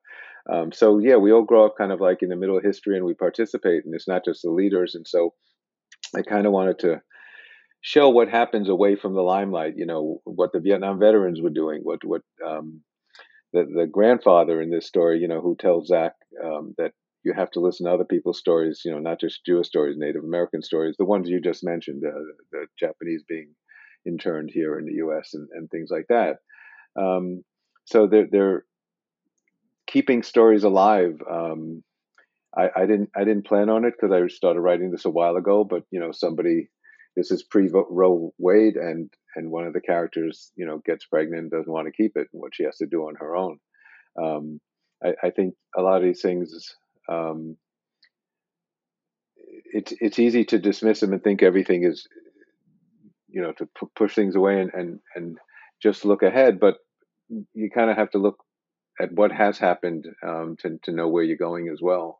Um, 0.51 0.71
so 0.71 0.99
yeah, 0.99 1.17
we 1.17 1.31
all 1.31 1.43
grow 1.43 1.65
up 1.65 1.77
kind 1.77 1.91
of 1.91 1.99
like 1.99 2.19
in 2.21 2.29
the 2.29 2.35
middle 2.35 2.57
of 2.57 2.63
history 2.63 2.95
and 2.95 3.05
we 3.05 3.13
participate 3.13 3.85
and 3.85 3.93
it's 3.93 4.07
not 4.07 4.25
just 4.25 4.41
the 4.43 4.51
leaders. 4.51 4.95
And 4.95 5.07
so 5.07 5.33
I 6.15 6.21
kind 6.21 6.45
of 6.45 6.51
wanted 6.51 6.79
to 6.79 7.01
show 7.81 8.09
what 8.09 8.29
happens 8.29 8.69
away 8.69 8.95
from 8.95 9.13
the 9.13 9.21
limelight, 9.21 9.73
you 9.77 9.85
know, 9.85 10.21
what 10.23 10.51
the 10.53 10.59
Vietnam 10.59 10.99
veterans 10.99 11.41
were 11.41 11.49
doing, 11.49 11.81
what, 11.83 11.99
what, 12.03 12.21
um, 12.45 12.81
the, 13.53 13.65
the 13.65 13.87
grandfather 13.87 14.61
in 14.61 14.69
this 14.69 14.87
story, 14.87 15.19
you 15.19 15.27
know, 15.27 15.41
who 15.41 15.55
tells 15.55 15.87
Zach 15.87 16.13
um, 16.43 16.73
that 16.77 16.93
you 17.23 17.33
have 17.33 17.51
to 17.51 17.59
listen 17.59 17.85
to 17.85 17.93
other 17.93 18.05
people's 18.05 18.39
stories, 18.39 18.81
you 18.83 18.91
know, 18.91 18.99
not 18.99 19.19
just 19.19 19.45
Jewish 19.45 19.67
stories, 19.67 19.97
Native 19.97 20.23
American 20.23 20.61
stories, 20.61 20.95
the 20.97 21.05
ones 21.05 21.29
you 21.29 21.39
just 21.39 21.63
mentioned, 21.63 22.03
uh, 22.05 22.11
the 22.51 22.65
Japanese 22.79 23.23
being 23.27 23.49
interned 24.05 24.49
here 24.51 24.79
in 24.79 24.85
the 24.85 24.93
U.S. 24.93 25.33
and, 25.33 25.47
and 25.53 25.69
things 25.69 25.89
like 25.91 26.07
that. 26.09 26.37
Um, 26.99 27.43
so 27.85 28.07
they're, 28.07 28.27
they're 28.31 28.65
keeping 29.85 30.23
stories 30.23 30.63
alive. 30.63 31.21
Um, 31.29 31.83
I, 32.55 32.69
I, 32.75 32.85
didn't 32.85 33.11
I 33.15 33.23
didn't 33.23 33.45
plan 33.45 33.69
on 33.69 33.85
it 33.85 33.93
because 33.99 34.13
I 34.13 34.27
started 34.33 34.61
writing 34.61 34.91
this 34.91 35.05
a 35.05 35.09
while 35.09 35.35
ago, 35.35 35.63
but 35.63 35.83
you 35.91 35.99
know, 35.99 36.11
somebody 36.11 36.69
this 37.15 37.31
is 37.31 37.43
pre 37.43 37.69
Roe 37.71 38.33
Wade, 38.37 38.75
and 38.75 39.09
and 39.35 39.51
one 39.51 39.65
of 39.65 39.73
the 39.73 39.81
characters, 39.81 40.51
you 40.55 40.65
know, 40.65 40.81
gets 40.85 41.05
pregnant, 41.05 41.51
doesn't 41.51 41.71
want 41.71 41.87
to 41.87 41.91
keep 41.91 42.13
it, 42.15 42.27
and 42.33 42.41
what 42.41 42.55
she 42.55 42.63
has 42.63 42.77
to 42.77 42.85
do 42.85 43.03
on 43.03 43.15
her 43.15 43.35
own. 43.35 43.59
Um, 44.21 44.59
I, 45.03 45.13
I, 45.23 45.29
think 45.29 45.55
a 45.77 45.81
lot 45.81 45.97
of 45.97 46.03
these 46.03 46.21
things, 46.21 46.75
um, 47.09 47.55
it's 49.73 49.93
it's 50.01 50.19
easy 50.19 50.43
to 50.45 50.59
dismiss 50.59 50.99
them 50.99 51.13
and 51.13 51.23
think 51.23 51.41
everything 51.41 51.83
is 51.85 52.07
you 53.29 53.41
know 53.41 53.53
to 53.53 53.65
p- 53.65 53.87
push 53.95 54.13
things 54.13 54.35
away 54.35 54.59
and 54.59 54.71
and 54.73 54.99
and 55.15 55.37
just 55.81 56.03
look 56.03 56.23
ahead 56.23 56.59
but 56.59 56.75
you 57.53 57.69
kind 57.73 57.89
of 57.89 57.95
have 57.95 58.11
to 58.11 58.17
look 58.17 58.43
at 58.99 59.11
what 59.13 59.31
has 59.31 59.57
happened 59.57 60.05
um, 60.25 60.55
to 60.59 60.77
to 60.83 60.91
know 60.91 61.07
where 61.07 61.23
you're 61.23 61.37
going 61.37 61.69
as 61.69 61.81
well. 61.81 62.19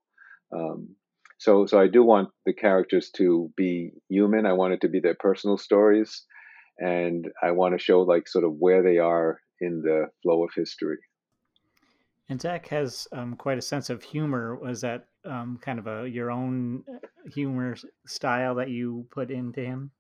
Um, 0.56 0.96
so 1.38 1.66
so 1.66 1.80
I 1.80 1.88
do 1.88 2.04
want 2.04 2.30
the 2.46 2.54
characters 2.54 3.10
to 3.18 3.52
be 3.56 3.92
human. 4.10 4.46
I 4.46 4.54
want 4.54 4.74
it 4.74 4.82
to 4.82 4.90
be 4.90 5.00
their 5.00 5.16
personal 5.16 5.58
stories 5.58 6.24
and 6.82 7.32
I 7.42 7.52
want 7.52 7.78
to 7.78 7.84
show 7.84 8.02
like 8.02 8.28
sort 8.28 8.44
of 8.44 8.54
where 8.54 8.84
they 8.84 8.98
are 8.98 9.40
in 9.60 9.82
the 9.82 10.08
flow 10.22 10.44
of 10.44 10.50
history 10.56 10.98
and 12.32 12.40
Zach 12.40 12.70
has 12.70 13.10
um, 13.12 13.36
quite 13.36 13.58
a 13.58 13.62
sense 13.62 13.90
of 13.90 14.02
humor. 14.02 14.56
Was 14.56 14.80
that 14.82 15.08
um, 15.26 15.60
kind 15.62 15.78
of 15.78 15.88
a 15.88 16.10
your 16.10 16.32
own 16.32 16.82
uh, 16.90 17.06
humor 17.30 17.76
style 18.08 18.56
that 18.56 18.70
you 18.70 19.06
put 19.12 19.30
into 19.30 19.60
him? 19.60 19.92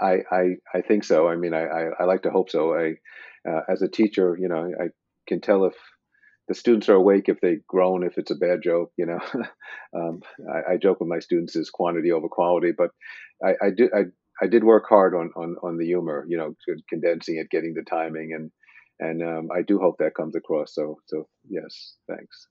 I, 0.00 0.20
I, 0.32 0.44
I 0.74 0.80
think 0.80 1.04
so. 1.04 1.28
I 1.28 1.36
mean, 1.36 1.52
I, 1.52 1.64
I, 1.66 1.88
I 2.00 2.04
like 2.04 2.22
to 2.22 2.30
hope 2.30 2.48
so. 2.48 2.74
I, 2.74 2.94
uh, 3.46 3.60
as 3.68 3.82
a 3.82 3.88
teacher, 3.88 4.34
you 4.40 4.48
know, 4.48 4.72
I 4.80 4.86
can 5.26 5.42
tell 5.42 5.66
if 5.66 5.74
the 6.48 6.54
students 6.54 6.88
are 6.88 6.94
awake, 6.94 7.28
if 7.28 7.42
they 7.42 7.58
groan, 7.68 8.02
if 8.02 8.16
it's 8.16 8.30
a 8.30 8.36
bad 8.36 8.62
joke, 8.62 8.90
you 8.96 9.04
know, 9.04 9.20
um, 9.94 10.22
I, 10.50 10.72
I, 10.72 10.76
joke 10.78 11.00
with 11.00 11.08
my 11.08 11.18
students 11.18 11.54
is 11.54 11.68
quantity 11.68 12.12
over 12.12 12.28
quality, 12.28 12.72
but 12.72 12.92
I, 13.44 13.66
I 13.66 13.70
did, 13.76 13.90
I, 13.92 14.04
I 14.40 14.46
did 14.46 14.64
work 14.64 14.84
hard 14.88 15.14
on, 15.14 15.32
on, 15.36 15.56
on 15.62 15.78
the 15.78 15.86
humor, 15.86 16.24
you 16.28 16.36
know, 16.36 16.54
condensing 16.88 17.36
it, 17.36 17.50
getting 17.50 17.74
the 17.74 17.82
timing 17.82 18.32
and, 18.34 18.50
and 19.00 19.22
um, 19.22 19.48
I 19.56 19.62
do 19.62 19.78
hope 19.78 19.98
that 19.98 20.14
comes 20.14 20.34
across. 20.34 20.74
So, 20.74 20.98
so 21.06 21.28
yes, 21.48 21.94
thanks. 22.08 22.48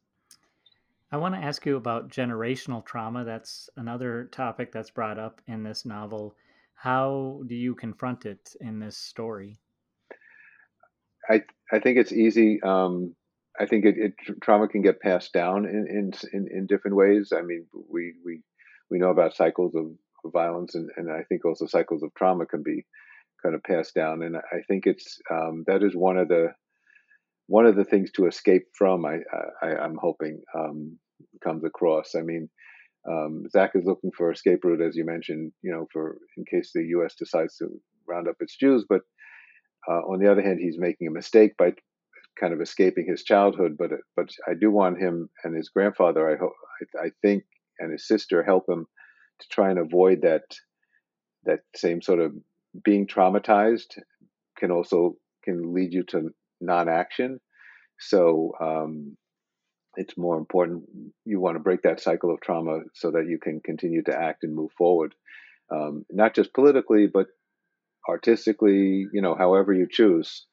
I 1.12 1.18
want 1.18 1.36
to 1.36 1.42
ask 1.42 1.66
you 1.66 1.78
about 1.78 2.10
generational 2.10 2.86
trauma. 2.86 3.24
That's 3.24 3.70
another 3.78 4.30
topic 4.32 4.72
that's 4.72 4.92
brought 4.92 5.18
up 5.18 5.42
in 5.48 5.64
this 5.64 5.86
novel. 5.86 6.36
How 6.76 7.42
do 7.48 7.56
you 7.56 7.76
confront 7.76 8.26
it 8.26 8.56
in 8.60 8.80
this 8.80 8.98
story? 8.98 9.60
I 11.30 11.44
I 11.72 11.80
think 11.80 11.98
it's 11.98 12.12
easy. 12.12 12.62
Um, 12.62 13.16
I 13.60 13.66
think 13.66 13.86
it, 13.86 13.96
it, 13.98 14.14
trauma 14.42 14.68
can 14.68 14.82
get 14.82 15.02
passed 15.02 15.34
down 15.34 15.66
in, 15.66 15.88
in, 15.90 16.12
in 16.34 16.48
in 16.52 16.66
different 16.68 16.96
ways. 16.96 17.34
I 17.36 17.42
mean, 17.42 17.66
we 17.74 18.14
we 18.24 18.42
we 18.90 19.00
know 19.00 19.10
about 19.10 19.36
cycles 19.36 19.76
of, 19.76 19.88
violence, 20.32 20.76
and, 20.76 20.90
and 20.98 21.12
I 21.12 21.24
think 21.24 21.46
also 21.46 21.66
cycles 21.66 22.04
of 22.04 22.14
trauma 22.16 22.46
can 22.46 22.64
be 22.64 22.86
kind 23.44 23.56
of 23.56 23.64
passed 23.64 23.94
down. 23.94 24.24
And 24.24 24.38
I 24.38 24.62
think 24.68 24.86
it's 24.86 25.20
um, 25.32 25.64
that 25.68 25.84
is 25.84 25.96
one 25.96 26.18
of 26.18 26.28
the 26.28 26.50
one 27.48 27.66
of 27.66 27.76
the 27.76 27.86
things 27.86 28.12
to 28.12 28.28
escape 28.28 28.64
from. 28.78 29.06
I, 29.06 29.20
I 29.62 29.86
am 29.86 29.96
hoping 30.00 30.42
um, 30.56 30.98
comes 31.44 31.64
across. 31.64 32.14
I 32.16 32.22
mean, 32.22 32.50
um, 33.10 33.46
Zach 33.50 33.72
is 33.76 33.86
looking 33.86 34.12
for 34.16 34.32
escape 34.32 34.64
route, 34.64 34.82
as 34.82 34.96
you 34.96 35.06
mentioned. 35.06 35.52
You 35.62 35.72
know, 35.72 35.88
for 35.92 36.18
in 36.36 36.46
case 36.46 36.72
the 36.74 36.84
U.S. 36.90 37.16
decides 37.16 37.56
to 37.58 37.68
round 38.08 38.28
up 38.28 38.36
its 38.40 38.58
Jews, 38.58 38.86
but 38.88 39.02
uh, 39.90 40.02
on 40.02 40.20
the 40.20 40.32
other 40.32 40.42
hand, 40.42 40.60
he's 40.62 40.78
making 40.78 41.08
a 41.08 41.12
mistake 41.12 41.56
by 41.58 41.72
kind 42.40 42.54
of 42.54 42.62
escaping 42.62 43.06
his 43.08 43.24
childhood. 43.24 43.76
But 43.78 43.92
but 44.16 44.30
I 44.48 44.54
do 44.60 44.72
want 44.72 45.02
him 45.02 45.30
and 45.44 45.56
his 45.56 45.70
grandfather. 45.70 46.30
I 46.30 46.38
hope 46.38 46.54
I, 47.02 47.06
I 47.08 47.10
think 47.22 47.44
and 47.80 47.92
his 47.92 48.08
sister 48.08 48.44
help 48.44 48.66
him 48.68 48.86
to 49.40 49.48
try 49.50 49.70
and 49.70 49.80
avoid 49.80 50.22
that 50.22 50.44
that 51.46 51.60
same 51.76 52.02
sort 52.02 52.20
of 52.20 52.34
being 52.84 53.08
traumatized 53.08 54.00
can 54.58 54.72
also 54.72 55.16
can 55.44 55.74
lead 55.74 55.94
you 55.94 56.04
to 56.04 56.30
non-action. 56.60 57.40
So 58.00 58.54
um, 58.60 59.18
it's 59.96 60.18
more 60.18 60.38
important. 60.38 60.84
You 61.26 61.40
want 61.40 61.56
to 61.56 61.64
break 61.64 61.82
that 61.84 62.00
cycle 62.00 62.32
of 62.32 62.42
trauma 62.42 62.82
so 62.94 63.12
that 63.12 63.28
you 63.28 63.40
can 63.40 63.62
continue 63.62 64.04
to 64.04 64.16
act 64.16 64.44
and 64.44 64.54
move 64.56 64.72
forward, 64.78 65.16
um, 65.72 66.06
not 66.12 66.36
just 66.36 66.54
politically, 66.54 67.08
but 67.08 67.28
artistically. 68.08 69.08
You 69.12 69.22
know, 69.22 69.36
however 69.36 69.74
you 69.74 69.88
choose, 69.90 70.46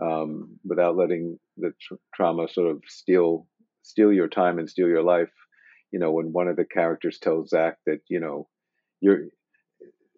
um, 0.00 0.58
without 0.64 0.96
letting 0.96 1.38
the 1.56 1.72
tra- 1.80 1.98
trauma 2.14 2.48
sort 2.48 2.70
of 2.70 2.82
steal 2.86 3.46
steal 3.82 4.12
your 4.12 4.28
time 4.28 4.58
and 4.58 4.70
steal 4.70 4.88
your 4.88 5.02
life. 5.02 5.30
You 5.92 5.98
know, 6.00 6.12
when 6.12 6.32
one 6.32 6.48
of 6.48 6.56
the 6.56 6.64
characters 6.64 7.18
tells 7.18 7.50
Zach 7.50 7.76
that 7.86 8.00
you 8.08 8.20
know 8.20 8.48
you're 9.00 9.26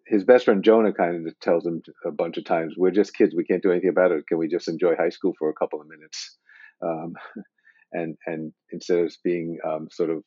his 0.07 0.23
best 0.23 0.45
friend 0.45 0.63
Jonah 0.63 0.93
kind 0.93 1.27
of 1.27 1.39
tells 1.39 1.65
him 1.65 1.81
a 2.05 2.11
bunch 2.11 2.37
of 2.37 2.45
times, 2.45 2.75
"We're 2.77 2.91
just 2.91 3.15
kids. 3.15 3.35
We 3.35 3.45
can't 3.45 3.63
do 3.63 3.71
anything 3.71 3.89
about 3.89 4.11
it. 4.11 4.27
Can 4.27 4.37
we 4.37 4.47
just 4.47 4.67
enjoy 4.67 4.95
high 4.95 5.09
school 5.09 5.33
for 5.37 5.49
a 5.49 5.53
couple 5.53 5.81
of 5.81 5.87
minutes?" 5.87 6.37
Um, 6.81 7.13
and 7.91 8.17
and 8.25 8.53
instead 8.71 8.99
of 8.99 9.13
being 9.23 9.59
um, 9.65 9.87
sort 9.91 10.09
of 10.09 10.23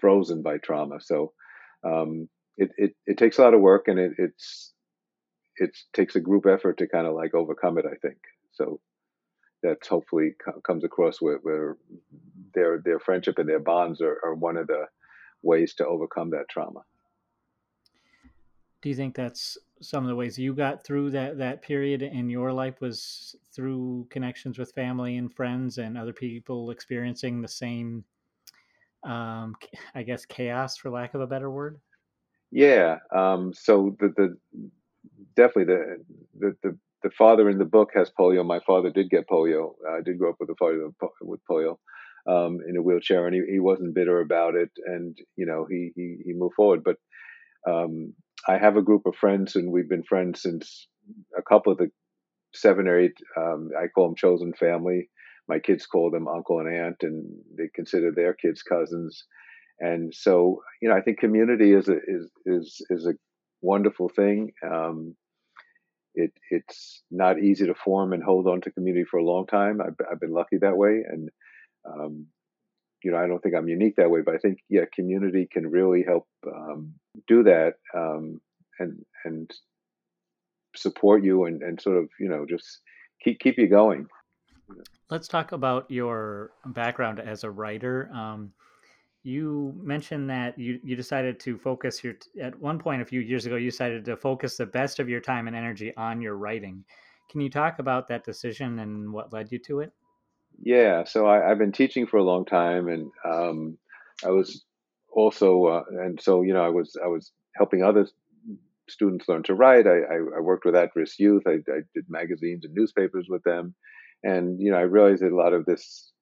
frozen 0.00 0.42
by 0.42 0.58
trauma, 0.58 1.00
so 1.00 1.32
um, 1.84 2.28
it, 2.56 2.70
it 2.76 2.94
it 3.06 3.18
takes 3.18 3.38
a 3.38 3.42
lot 3.42 3.54
of 3.54 3.60
work, 3.60 3.88
and 3.88 3.98
it 3.98 4.12
it's 4.18 4.72
it 5.56 5.76
takes 5.94 6.16
a 6.16 6.20
group 6.20 6.46
effort 6.46 6.78
to 6.78 6.88
kind 6.88 7.06
of 7.06 7.14
like 7.14 7.34
overcome 7.34 7.78
it. 7.78 7.86
I 7.86 7.96
think 7.96 8.18
so. 8.52 8.80
That 9.66 9.84
hopefully 9.84 10.34
comes 10.64 10.84
across 10.84 11.20
where, 11.20 11.38
where 11.38 11.76
their 12.54 12.78
their 12.84 13.00
friendship 13.00 13.38
and 13.38 13.48
their 13.48 13.58
bonds 13.58 14.00
are, 14.00 14.20
are 14.24 14.34
one 14.34 14.56
of 14.56 14.68
the 14.68 14.86
ways 15.42 15.74
to 15.74 15.86
overcome 15.86 16.30
that 16.30 16.48
trauma. 16.48 16.80
Do 18.80 18.88
you 18.88 18.94
think 18.94 19.16
that's 19.16 19.58
some 19.80 20.04
of 20.04 20.08
the 20.08 20.16
ways 20.16 20.38
you 20.38 20.54
got 20.54 20.84
through 20.84 21.10
that 21.10 21.38
that 21.38 21.62
period 21.62 22.02
in 22.02 22.30
your 22.30 22.52
life 22.52 22.80
was 22.80 23.36
through 23.52 24.06
connections 24.10 24.58
with 24.58 24.72
family 24.72 25.16
and 25.16 25.34
friends 25.34 25.78
and 25.78 25.98
other 25.98 26.12
people 26.12 26.70
experiencing 26.70 27.42
the 27.42 27.48
same 27.48 28.04
um, 29.04 29.54
i 29.94 30.02
guess 30.02 30.24
chaos 30.24 30.76
for 30.76 30.90
lack 30.90 31.14
of 31.14 31.20
a 31.20 31.26
better 31.26 31.50
word? 31.50 31.78
Yeah 32.50 32.98
um, 33.14 33.52
so 33.52 33.96
the, 34.00 34.08
the 34.16 34.36
definitely 35.34 35.74
the, 35.74 36.04
the 36.38 36.56
the 36.62 36.78
the 37.02 37.10
father 37.10 37.48
in 37.48 37.58
the 37.58 37.64
book 37.64 37.90
has 37.94 38.10
polio 38.18 38.44
my 38.44 38.60
father 38.66 38.90
did 38.90 39.10
get 39.10 39.28
polio 39.28 39.74
i 39.90 40.00
did 40.04 40.18
grow 40.18 40.30
up 40.30 40.36
with 40.40 40.50
a 40.50 40.54
father 40.58 40.90
with 41.22 41.40
polio 41.50 41.76
um, 42.28 42.58
in 42.68 42.76
a 42.76 42.82
wheelchair 42.82 43.26
and 43.26 43.34
he, 43.34 43.42
he 43.52 43.60
wasn't 43.60 43.94
bitter 43.94 44.20
about 44.20 44.56
it 44.56 44.70
and 44.86 45.16
you 45.36 45.46
know 45.46 45.66
he 45.70 45.92
he, 45.94 46.16
he 46.24 46.32
moved 46.32 46.54
forward 46.54 46.82
but 46.84 46.96
um, 47.68 48.14
I 48.48 48.58
have 48.58 48.76
a 48.76 48.82
group 48.82 49.06
of 49.06 49.16
friends, 49.16 49.56
and 49.56 49.72
we've 49.72 49.88
been 49.88 50.04
friends 50.04 50.42
since 50.42 50.88
a 51.36 51.42
couple 51.42 51.72
of 51.72 51.78
the 51.78 51.90
seven 52.54 52.86
or 52.86 52.98
eight. 52.98 53.16
Um, 53.36 53.70
I 53.78 53.88
call 53.88 54.06
them 54.06 54.16
chosen 54.16 54.52
family. 54.54 55.10
My 55.48 55.58
kids 55.58 55.86
call 55.86 56.10
them 56.10 56.28
uncle 56.28 56.60
and 56.60 56.68
aunt, 56.68 56.96
and 57.02 57.24
they 57.56 57.68
consider 57.74 58.12
their 58.12 58.34
kids 58.34 58.62
cousins. 58.62 59.24
And 59.80 60.14
so, 60.14 60.62
you 60.80 60.88
know, 60.88 60.96
I 60.96 61.02
think 61.02 61.18
community 61.18 61.72
is 61.72 61.88
a 61.88 61.96
is 61.96 62.30
is 62.46 62.86
is 62.90 63.06
a 63.06 63.14
wonderful 63.62 64.08
thing. 64.08 64.52
Um, 64.64 65.16
it 66.16 66.32
it's 66.50 67.02
not 67.10 67.38
easy 67.38 67.66
to 67.66 67.74
form 67.74 68.12
and 68.12 68.22
hold 68.22 68.48
on 68.48 68.60
to 68.62 68.72
community 68.72 69.04
for 69.08 69.18
a 69.18 69.24
long 69.24 69.46
time. 69.46 69.80
I've, 69.80 69.94
I've 70.10 70.20
been 70.20 70.32
lucky 70.32 70.56
that 70.58 70.76
way, 70.76 71.02
and 71.08 71.28
um, 71.84 72.26
you 73.04 73.12
know, 73.12 73.18
I 73.18 73.26
don't 73.28 73.40
think 73.40 73.54
I'm 73.54 73.68
unique 73.68 73.96
that 73.96 74.10
way, 74.10 74.20
but 74.24 74.34
I 74.34 74.38
think 74.38 74.58
yeah, 74.68 74.84
community 74.92 75.46
can 75.50 75.70
really 75.70 76.02
help 76.02 76.26
um, 76.46 76.94
do 77.28 77.44
that 77.44 77.74
um, 77.94 78.40
and 78.78 79.04
and 79.24 79.50
support 80.74 81.22
you 81.22 81.44
and, 81.44 81.62
and 81.62 81.80
sort 81.80 81.98
of 81.98 82.08
you 82.18 82.28
know 82.28 82.46
just 82.48 82.80
keep 83.22 83.38
keep 83.38 83.58
you 83.58 83.68
going. 83.68 84.06
Let's 85.10 85.28
talk 85.28 85.52
about 85.52 85.88
your 85.90 86.50
background 86.64 87.20
as 87.20 87.44
a 87.44 87.50
writer. 87.50 88.10
You 89.26 89.74
mentioned 89.82 90.30
that 90.30 90.56
you, 90.56 90.78
you 90.84 90.94
decided 90.94 91.40
to 91.40 91.58
focus 91.58 92.04
your 92.04 92.14
at 92.40 92.56
one 92.60 92.78
point 92.78 93.02
a 93.02 93.04
few 93.04 93.18
years 93.18 93.44
ago 93.44 93.56
you 93.56 93.72
decided 93.72 94.04
to 94.04 94.16
focus 94.16 94.56
the 94.56 94.66
best 94.66 95.00
of 95.00 95.08
your 95.08 95.20
time 95.20 95.48
and 95.48 95.56
energy 95.56 95.92
on 95.96 96.20
your 96.20 96.36
writing. 96.36 96.84
Can 97.28 97.40
you 97.40 97.50
talk 97.50 97.80
about 97.80 98.06
that 98.06 98.22
decision 98.22 98.78
and 98.78 99.12
what 99.12 99.32
led 99.32 99.50
you 99.50 99.58
to 99.66 99.80
it? 99.80 99.90
Yeah 100.62 101.02
so 101.02 101.26
I, 101.26 101.48
have 101.48 101.58
been 101.58 101.72
teaching 101.72 102.06
for 102.06 102.18
a 102.18 102.22
long 102.22 102.44
time 102.44 102.86
and 102.86 103.10
um, 103.24 103.78
i 104.24 104.30
was 104.30 104.64
also 105.10 105.64
uh, 105.64 105.82
and 106.04 106.20
so 106.20 106.42
you 106.42 106.54
know 106.54 106.64
i 106.64 106.68
was 106.68 106.96
i 107.04 107.08
was 107.08 107.32
helping 107.56 107.82
other 107.82 108.06
students 108.88 109.28
learn 109.28 109.42
to 109.42 109.54
write. 109.54 109.88
I 109.88 109.98
i, 110.14 110.18
I 110.36 110.40
worked 110.40 110.64
with 110.64 110.76
at-risk 110.76 111.18
youth. 111.18 111.42
I, 111.48 111.54
I, 111.68 111.80
did 111.96 112.04
magazines 112.08 112.64
and 112.64 112.74
newspapers 112.74 113.26
with 113.28 113.42
them. 113.42 113.74
And 114.22 114.60
you 114.60 114.70
know 114.70 114.78
i 114.78 114.82
realized 114.82 115.22
that 115.22 115.32
a 115.32 115.36
lot 115.36 115.52
of 115.52 115.66
this 115.66 116.12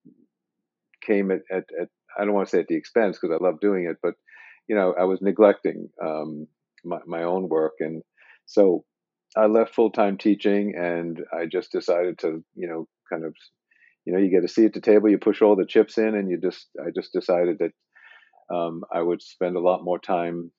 came 1.03 1.31
at, 1.31 1.43
at, 1.51 1.65
at 1.79 1.89
i 2.19 2.25
don't 2.25 2.35
want 2.35 2.47
to 2.49 2.51
say 2.51 2.61
at 2.61 2.69
the 2.69 2.77
expense 2.77 3.19
because 3.21 3.35
i 3.35 3.45
love 3.45 3.61
doing 3.61 3.87
it 3.91 3.97
but 4.03 4.15
you 4.69 4.75
know 4.75 4.95
i 4.99 5.05
was 5.05 5.21
neglecting 5.23 5.89
um, 6.05 6.47
my, 6.85 6.99
my 7.07 7.23
own 7.23 7.49
work 7.49 7.75
and 7.81 8.03
so 8.47 8.85
i 9.37 9.47
left 9.47 9.75
full-time 9.75 10.17
teaching 10.17 10.75
and 10.77 11.21
i 11.33 11.47
just 11.47 11.73
decided 11.73 12.19
to 12.19 12.45
you 12.55 12.69
know 12.69 12.87
kind 13.11 13.25
of 13.25 13.35
you 14.05 14.13
know 14.13 14.19
you 14.19 14.31
get 14.31 14.45
a 14.45 14.49
seat 14.49 14.67
at 14.67 14.73
the 14.75 14.81
table 14.81 15.09
you 15.09 15.19
push 15.19 15.43
all 15.43 15.57
the 15.57 15.67
chips 15.67 15.99
in 15.99 16.15
and 16.15 16.31
you 16.31 16.39
just 16.41 16.69
i 16.81 16.91
just 16.95 17.13
decided 17.13 17.59
that 17.59 17.71
um, 18.53 18.83
I 18.93 19.01
would 19.01 19.23
spend 19.23 19.57
a 19.57 19.61
lot 19.61 19.85
more 19.85 19.99
time. 19.99 20.51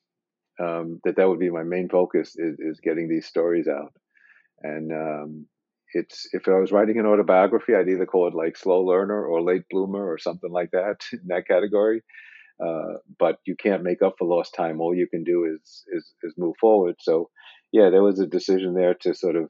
Um, 0.58 1.02
that 1.04 1.18
that 1.18 1.28
would 1.28 1.40
be 1.40 1.50
my 1.50 1.64
main 1.64 1.90
focus 1.90 2.36
is, 2.38 2.58
is 2.60 2.80
getting 2.82 3.10
these 3.10 3.28
stories 3.28 3.68
out, 3.68 3.92
and 4.62 4.92
um, 4.94 5.48
it's 5.96 6.28
if 6.34 6.48
I 6.48 6.60
was 6.60 6.74
writing 6.74 7.00
an 7.00 7.06
autobiography, 7.06 7.74
I'd 7.74 7.88
either 7.88 8.06
call 8.06 8.28
it 8.28 8.36
like 8.36 8.58
slow 8.58 8.82
learner 8.82 9.26
or 9.26 9.42
late 9.42 9.64
bloomer 9.72 10.06
or 10.06 10.18
something 10.18 10.52
like 10.52 10.72
that 10.72 10.98
in 11.14 11.28
that 11.28 11.48
category. 11.48 12.02
uh, 12.66 12.96
but 13.18 13.38
you 13.46 13.56
can't 13.56 13.84
make 13.84 14.02
up 14.02 14.16
for 14.18 14.28
lost 14.28 14.54
time. 14.56 14.80
All 14.82 14.94
you 14.96 15.08
can 15.08 15.24
do 15.24 15.46
is 15.46 15.84
is 15.88 16.14
is 16.24 16.34
move 16.38 16.56
forward. 16.60 16.96
So, 17.00 17.30
yeah, 17.72 17.90
there 17.90 18.04
was 18.04 18.20
a 18.20 18.28
decision 18.28 18.74
there 18.76 18.96
to 19.02 19.14
sort 19.14 19.38
of 19.38 19.50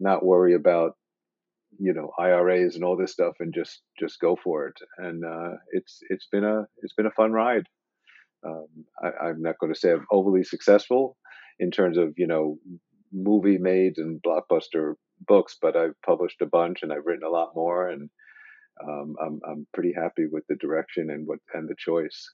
not 0.00 0.24
worry 0.24 0.54
about 0.54 0.92
you 1.78 1.94
know 1.94 2.10
IRAs 2.18 2.74
and 2.74 2.84
all 2.84 2.96
this 2.96 3.12
stuff 3.12 3.34
and 3.40 3.54
just 3.54 3.82
just 4.00 4.20
go 4.20 4.36
for 4.42 4.66
it. 4.68 4.78
And 4.98 5.24
uh, 5.24 5.56
it's 5.70 6.00
it's 6.10 6.26
been 6.32 6.44
a 6.44 6.66
it's 6.82 6.94
been 6.94 7.06
a 7.06 7.18
fun 7.20 7.32
ride. 7.32 7.66
Um, 8.44 8.68
I, 9.02 9.30
am 9.30 9.42
not 9.42 9.58
going 9.60 9.72
to 9.72 9.78
say 9.78 9.92
I'm 9.92 10.06
overly 10.12 10.44
successful 10.44 11.16
in 11.58 11.70
terms 11.70 11.98
of 11.98 12.14
you 12.16 12.26
know 12.26 12.58
movie 13.12 13.58
made 13.58 13.94
and 13.98 14.20
blockbuster 14.22 14.94
books, 15.26 15.56
but 15.60 15.76
I've 15.76 16.00
published 16.02 16.40
a 16.42 16.46
bunch 16.46 16.82
and 16.82 16.92
I've 16.92 17.06
written 17.06 17.26
a 17.26 17.30
lot 17.30 17.54
more, 17.54 17.88
and 17.88 18.10
um, 18.82 19.16
I'm 19.20 19.40
I'm 19.48 19.66
pretty 19.74 19.92
happy 19.92 20.26
with 20.26 20.46
the 20.48 20.56
direction 20.56 21.10
and 21.10 21.26
what 21.26 21.40
and 21.54 21.68
the 21.68 21.74
choice. 21.76 22.30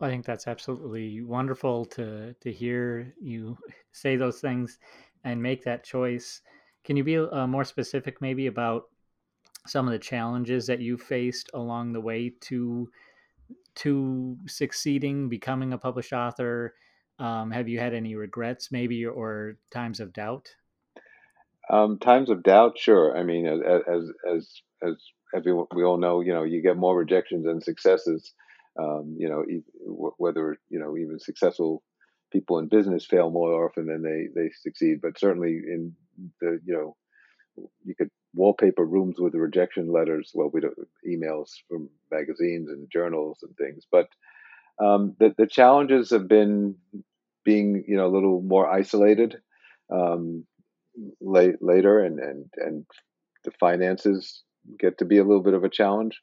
I 0.00 0.08
think 0.08 0.24
that's 0.24 0.48
absolutely 0.48 1.22
wonderful 1.22 1.84
to 1.86 2.34
to 2.34 2.52
hear 2.52 3.14
you 3.20 3.58
say 3.92 4.16
those 4.16 4.40
things 4.40 4.78
and 5.24 5.42
make 5.42 5.64
that 5.64 5.84
choice. 5.84 6.40
Can 6.84 6.96
you 6.96 7.04
be 7.04 7.18
uh, 7.18 7.46
more 7.46 7.64
specific, 7.64 8.20
maybe 8.22 8.46
about 8.46 8.84
some 9.66 9.86
of 9.86 9.92
the 9.92 9.98
challenges 9.98 10.66
that 10.66 10.80
you 10.80 10.96
faced 10.96 11.50
along 11.52 11.92
the 11.92 12.00
way 12.00 12.32
to 12.40 12.90
to 13.76 14.36
succeeding, 14.46 15.28
becoming 15.28 15.72
a 15.72 15.78
published 15.78 16.12
author? 16.12 16.74
Um, 17.18 17.50
have 17.50 17.68
you 17.68 17.78
had 17.78 17.92
any 17.92 18.14
regrets, 18.14 18.72
maybe, 18.72 19.04
or 19.04 19.58
times 19.70 20.00
of 20.00 20.14
doubt? 20.14 20.54
Um, 21.70 21.98
times 21.98 22.30
of 22.30 22.42
doubt, 22.42 22.78
sure. 22.78 23.16
I 23.16 23.22
mean, 23.22 23.46
as 23.46 23.60
as 23.86 24.10
as 24.82 24.94
as 25.34 25.44
we 25.44 25.84
all 25.84 25.98
know, 25.98 26.20
you 26.20 26.32
know, 26.32 26.42
you 26.42 26.62
get 26.62 26.76
more 26.76 26.96
rejections 26.96 27.44
than 27.44 27.60
successes. 27.60 28.32
Um, 28.78 29.16
you 29.18 29.28
know, 29.28 29.44
whether 30.18 30.56
you 30.68 30.78
know 30.78 30.96
even 30.96 31.18
successful 31.18 31.82
people 32.32 32.58
in 32.58 32.68
business 32.68 33.04
fail 33.04 33.30
more 33.30 33.66
often 33.66 33.86
than 33.86 34.02
they 34.02 34.28
they 34.34 34.50
succeed. 34.62 35.00
But 35.02 35.18
certainly 35.18 35.50
in 35.50 35.94
the 36.40 36.58
you 36.64 36.74
know, 36.74 36.96
you 37.84 37.94
could 37.94 38.10
wallpaper 38.34 38.84
rooms 38.84 39.16
with 39.18 39.34
rejection 39.34 39.92
letters. 39.92 40.32
Well, 40.34 40.50
we 40.52 40.60
don't 40.60 40.76
emails 41.08 41.50
from 41.68 41.90
magazines 42.10 42.68
and 42.68 42.88
journals 42.90 43.38
and 43.42 43.56
things. 43.56 43.84
But 43.90 44.08
um, 44.82 45.16
the 45.20 45.34
the 45.36 45.46
challenges 45.46 46.10
have 46.10 46.28
been 46.28 46.76
being 47.44 47.84
you 47.86 47.96
know 47.96 48.06
a 48.06 48.14
little 48.14 48.42
more 48.42 48.70
isolated 48.70 49.36
um, 49.92 50.44
late, 51.20 51.56
later, 51.60 52.04
and 52.04 52.18
and 52.18 52.46
and 52.56 52.86
the 53.44 53.52
finances 53.58 54.42
get 54.78 54.98
to 54.98 55.04
be 55.04 55.18
a 55.18 55.24
little 55.24 55.42
bit 55.42 55.54
of 55.54 55.64
a 55.64 55.70
challenge. 55.70 56.20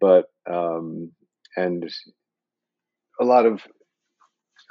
But 0.00 0.26
um, 0.50 1.12
and 1.56 1.90
a 3.20 3.24
lot 3.24 3.46
of 3.46 3.62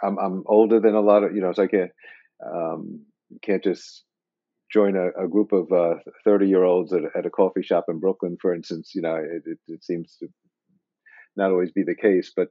I'm 0.04 0.18
I'm 0.20 0.44
older 0.46 0.80
than 0.80 0.96
a 0.96 1.02
lot 1.02 1.24
of 1.24 1.36
you 1.36 1.42
know, 1.42 1.54
so 1.54 1.64
I 1.64 1.68
can't 1.68 1.92
um, 2.46 3.06
can't 3.42 3.64
just 3.64 4.04
join 4.72 4.96
a, 4.96 5.10
a 5.24 5.28
group 5.28 5.52
of 5.52 5.72
uh, 5.72 5.96
year 6.46 6.64
olds 6.64 6.94
at, 6.94 7.02
at, 7.16 7.26
a 7.26 7.30
coffee 7.30 7.62
shop 7.62 7.86
in 7.90 8.00
Brooklyn, 8.00 8.38
for 8.42 8.54
instance. 8.54 8.92
You 8.96 9.02
know, 9.02 9.16
it, 9.16 9.44
it, 9.46 9.58
it, 9.68 9.84
seems 9.84 10.16
to 10.20 10.28
not 11.36 11.52
always 11.52 11.72
be 11.72 11.84
the 11.84 11.96
case, 11.96 12.32
but 12.36 12.48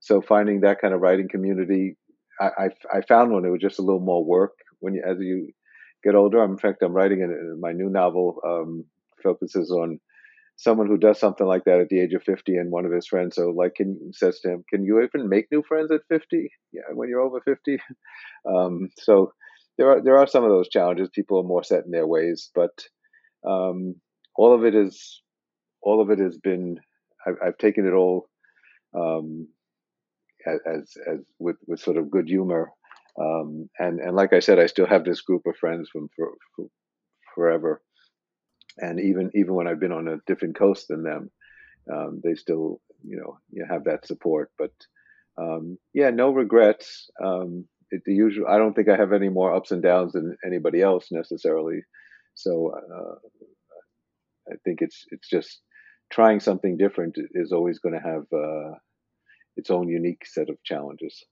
so 0.00 0.20
finding 0.20 0.60
that 0.60 0.80
kind 0.80 0.92
of 0.92 1.00
writing 1.00 1.28
community, 1.28 1.96
I, 2.38 2.48
I, 2.58 2.98
I 2.98 3.00
found 3.08 3.32
one. 3.32 3.46
It 3.46 3.50
was 3.50 3.62
just 3.62 3.78
a 3.78 3.82
little 3.82 4.00
more 4.00 4.24
work 4.24 4.52
when 4.80 4.94
you 4.94 5.02
as 5.06 5.16
you 5.20 5.52
get 6.04 6.14
older. 6.14 6.42
I'm, 6.42 6.52
in 6.52 6.58
fact, 6.58 6.82
I'm 6.82 6.92
writing 6.92 7.22
a, 7.22 7.56
my 7.58 7.72
new 7.72 7.88
novel 7.88 8.40
um, 8.46 8.84
focuses 9.22 9.70
on 9.70 9.98
someone 10.56 10.86
who 10.86 10.98
does 10.98 11.18
something 11.18 11.46
like 11.46 11.64
that 11.64 11.80
at 11.80 11.88
the 11.88 12.00
age 12.00 12.14
of 12.14 12.22
50 12.22 12.56
and 12.56 12.70
one 12.70 12.84
of 12.84 12.92
his 12.92 13.06
friends. 13.06 13.36
So 13.36 13.50
like 13.50 13.74
can 13.76 14.12
says 14.12 14.38
to 14.40 14.50
him 14.50 14.64
can 14.68 14.84
you 14.84 15.02
even 15.02 15.28
make 15.28 15.46
new 15.50 15.62
friends 15.66 15.90
at 15.90 16.02
50 16.08 16.50
yeah 16.72 16.82
when 16.92 17.08
you're 17.08 17.20
over 17.20 17.40
50 17.40 17.78
um, 18.48 18.88
so 18.96 19.32
there 19.76 19.90
are 19.90 20.00
there 20.02 20.16
are 20.16 20.26
some 20.26 20.44
of 20.44 20.50
those 20.50 20.68
challenges. 20.68 21.08
People 21.12 21.40
are 21.40 21.44
more 21.44 21.64
set 21.64 21.84
in 21.84 21.90
their 21.90 22.06
ways 22.06 22.50
but 22.54 22.84
um, 23.44 23.96
all 24.36 24.54
of 24.54 24.64
it 24.64 24.74
is 24.74 25.22
all 25.82 26.00
of 26.00 26.10
it 26.10 26.18
has 26.18 26.38
been 26.38 26.78
i've, 27.26 27.36
I've 27.44 27.58
taken 27.58 27.86
it 27.86 27.92
all 27.92 28.28
um, 28.96 29.48
as 30.46 30.96
as 31.10 31.18
with 31.38 31.56
with 31.66 31.80
sort 31.80 31.96
of 31.96 32.10
good 32.10 32.28
humor 32.28 32.70
um, 33.20 33.68
and 33.78 34.00
and 34.00 34.16
like 34.16 34.32
i 34.32 34.40
said 34.40 34.58
i 34.58 34.66
still 34.66 34.86
have 34.86 35.04
this 35.04 35.20
group 35.20 35.42
of 35.46 35.56
friends 35.56 35.88
from 35.92 36.08
for, 36.16 36.32
for 36.56 36.66
forever 37.34 37.80
and 38.78 39.00
even 39.00 39.30
even 39.34 39.54
when 39.54 39.68
I've 39.68 39.80
been 39.80 39.92
on 39.92 40.08
a 40.08 40.18
different 40.26 40.56
coast 40.56 40.88
than 40.88 41.02
them, 41.02 41.30
um, 41.92 42.20
they 42.24 42.34
still 42.34 42.80
you 43.06 43.16
know 43.16 43.38
you 43.50 43.66
have 43.68 43.84
that 43.84 44.06
support. 44.06 44.50
But 44.58 44.72
um, 45.38 45.78
yeah, 45.92 46.10
no 46.10 46.30
regrets. 46.30 47.08
Um, 47.22 47.66
it, 47.90 48.02
the 48.04 48.14
usual. 48.14 48.46
I 48.48 48.58
don't 48.58 48.74
think 48.74 48.88
I 48.88 48.96
have 48.96 49.12
any 49.12 49.28
more 49.28 49.54
ups 49.54 49.70
and 49.70 49.82
downs 49.82 50.12
than 50.12 50.36
anybody 50.44 50.80
else 50.80 51.08
necessarily. 51.10 51.80
So 52.34 52.72
uh, 52.74 53.14
I 54.52 54.56
think 54.64 54.80
it's 54.80 55.04
it's 55.10 55.28
just 55.28 55.60
trying 56.12 56.40
something 56.40 56.76
different 56.76 57.16
is 57.34 57.52
always 57.52 57.78
going 57.78 57.94
to 57.94 58.08
have 58.08 58.24
uh, 58.32 58.76
its 59.56 59.70
own 59.70 59.88
unique 59.88 60.26
set 60.26 60.48
of 60.50 60.62
challenges. 60.64 61.24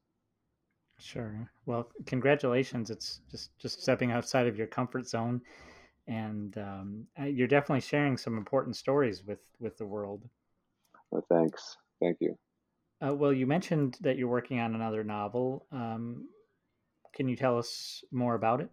Sure. 1.02 1.50
Well, 1.66 1.90
congratulations. 2.06 2.90
It's 2.90 3.20
just 3.30 3.50
just 3.58 3.82
stepping 3.82 4.12
outside 4.12 4.46
of 4.46 4.56
your 4.56 4.68
comfort 4.68 5.08
zone 5.08 5.42
and 6.06 6.56
um, 6.58 7.06
you're 7.24 7.48
definitely 7.48 7.80
sharing 7.80 8.16
some 8.16 8.36
important 8.36 8.76
stories 8.76 9.24
with 9.24 9.40
with 9.60 9.76
the 9.78 9.86
world. 9.86 10.28
Well, 11.10 11.24
thanks, 11.28 11.76
thank 12.00 12.18
you. 12.20 12.36
Uh, 13.04 13.14
well, 13.14 13.32
you 13.32 13.46
mentioned 13.46 13.98
that 14.00 14.16
you're 14.16 14.28
working 14.28 14.60
on 14.60 14.74
another 14.74 15.04
novel. 15.04 15.66
Um, 15.72 16.28
can 17.14 17.28
you 17.28 17.36
tell 17.36 17.58
us 17.58 18.04
more 18.10 18.34
about 18.34 18.60
it? 18.60 18.70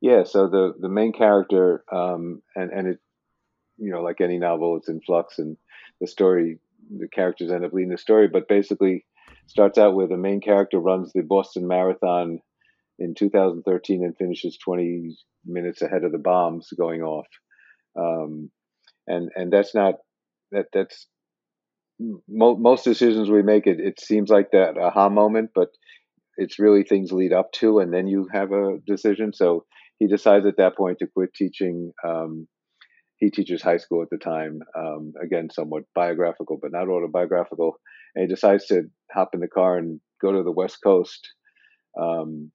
Yeah, 0.00 0.24
so 0.24 0.48
the 0.48 0.74
the 0.78 0.88
main 0.88 1.12
character, 1.12 1.84
um, 1.92 2.42
and 2.54 2.70
and 2.70 2.88
it, 2.88 2.98
you 3.78 3.90
know, 3.90 4.02
like 4.02 4.20
any 4.20 4.38
novel, 4.38 4.76
it's 4.76 4.88
in 4.88 5.00
flux, 5.00 5.38
and 5.38 5.56
the 6.00 6.06
story, 6.06 6.58
the 6.90 7.08
characters 7.08 7.50
end 7.50 7.64
up 7.64 7.72
leading 7.72 7.90
the 7.90 7.98
story. 7.98 8.28
But 8.28 8.48
basically, 8.48 9.04
starts 9.46 9.78
out 9.78 9.94
with 9.94 10.10
the 10.10 10.16
main 10.16 10.40
character 10.40 10.78
runs 10.78 11.12
the 11.12 11.22
Boston 11.22 11.66
Marathon 11.66 12.40
in 12.98 13.14
2013 13.14 14.04
and 14.04 14.16
finishes 14.16 14.58
20 14.64 15.16
minutes 15.44 15.82
ahead 15.82 16.04
of 16.04 16.12
the 16.12 16.18
bombs 16.18 16.68
going 16.78 17.02
off. 17.02 17.26
Um, 17.98 18.50
and 19.06 19.30
and 19.36 19.52
that's 19.52 19.74
not 19.74 19.94
that 20.52 20.66
that's 20.72 21.06
mo- 22.28 22.56
most 22.56 22.84
decisions 22.84 23.30
we 23.30 23.42
make. 23.42 23.66
It 23.66 23.80
it 23.80 24.00
seems 24.00 24.30
like 24.30 24.50
that 24.52 24.78
aha 24.78 25.08
moment, 25.08 25.50
but 25.54 25.68
it's 26.36 26.58
really 26.58 26.82
things 26.82 27.12
lead 27.12 27.32
up 27.32 27.52
to, 27.52 27.78
and 27.78 27.92
then 27.92 28.06
you 28.06 28.28
have 28.32 28.52
a 28.52 28.78
decision. 28.86 29.32
So 29.32 29.64
he 29.98 30.06
decides 30.06 30.46
at 30.46 30.56
that 30.56 30.76
point 30.76 30.98
to 30.98 31.06
quit 31.06 31.34
teaching. 31.34 31.92
Um, 32.06 32.48
he 33.18 33.30
teaches 33.30 33.62
high 33.62 33.76
school 33.76 34.02
at 34.02 34.10
the 34.10 34.18
time. 34.18 34.58
Um, 34.76 35.12
again, 35.22 35.48
somewhat 35.50 35.84
biographical, 35.94 36.58
but 36.60 36.72
not 36.72 36.88
autobiographical. 36.88 37.76
And 38.14 38.22
he 38.22 38.34
decides 38.34 38.66
to 38.66 38.82
hop 39.14 39.30
in 39.34 39.40
the 39.40 39.48
car 39.48 39.78
and 39.78 40.00
go 40.20 40.32
to 40.32 40.42
the 40.42 40.52
West 40.52 40.78
Coast 40.82 41.28
um, 42.00 42.50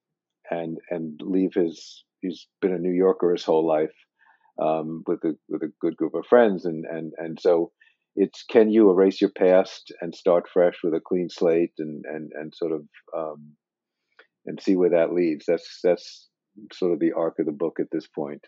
and 0.50 0.78
and 0.90 1.20
leave 1.22 1.54
his 1.54 2.04
he's 2.20 2.46
been 2.60 2.74
a 2.74 2.78
New 2.78 2.92
Yorker 2.92 3.32
his 3.32 3.44
whole 3.44 3.66
life 3.66 3.94
um, 4.60 5.02
with 5.06 5.24
a 5.24 5.34
with 5.48 5.62
a 5.62 5.72
good 5.80 5.96
group 5.96 6.14
of 6.14 6.26
friends, 6.26 6.64
and 6.64 6.84
and 6.84 7.12
and 7.18 7.38
so 7.40 7.72
it's 8.16 8.44
can 8.50 8.70
you 8.70 8.90
erase 8.90 9.20
your 9.20 9.30
past 9.30 9.92
and 10.00 10.14
start 10.14 10.48
fresh 10.52 10.78
with 10.82 10.94
a 10.94 11.00
clean 11.00 11.28
slate 11.30 11.72
and 11.78 12.04
and 12.06 12.30
and 12.34 12.54
sort 12.54 12.72
of 12.72 12.82
um, 13.16 13.52
and 14.46 14.60
see 14.60 14.76
where 14.76 14.90
that 14.90 15.12
leads. 15.12 15.44
That's 15.46 15.80
that's 15.82 16.28
sort 16.72 16.92
of 16.92 16.98
the 16.98 17.12
arc 17.12 17.38
of 17.38 17.46
the 17.46 17.52
book 17.52 17.78
at 17.80 17.86
this 17.92 18.06
point. 18.06 18.44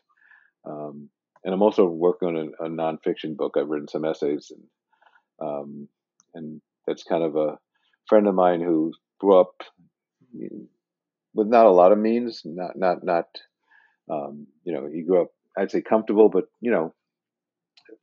Um, 0.69 1.09
and 1.45 1.53
I'm 1.53 1.63
also 1.63 1.87
working 1.87 2.29
on 2.29 2.37
a, 2.37 2.65
a, 2.67 2.69
nonfiction 2.69 3.37
book. 3.37 3.57
I've 3.57 3.69
written 3.69 3.89
some 3.89 4.05
essays, 4.05 4.51
and 4.51 5.49
um, 5.49 5.89
and 6.35 6.61
that's 6.87 7.03
kind 7.03 7.25
of 7.25 7.37
a 7.37 7.59
friend 8.09 8.27
of 8.27 8.35
mine 8.35 8.61
who 8.61 8.93
grew 9.19 9.41
up 9.41 9.55
with 11.35 11.49
not 11.49 11.67
a 11.67 11.71
lot 11.71 11.93
of 11.93 11.99
means, 11.99 12.43
not 12.45 12.77
not 12.77 13.05
not 13.05 13.27
um, 14.11 14.47
you 14.65 14.73
know, 14.73 14.89
he 14.93 15.03
grew 15.03 15.23
up, 15.23 15.29
I'd 15.57 15.71
say 15.71 15.83
comfortable, 15.83 16.29
but 16.29 16.45
you 16.61 16.71
know, 16.71 16.95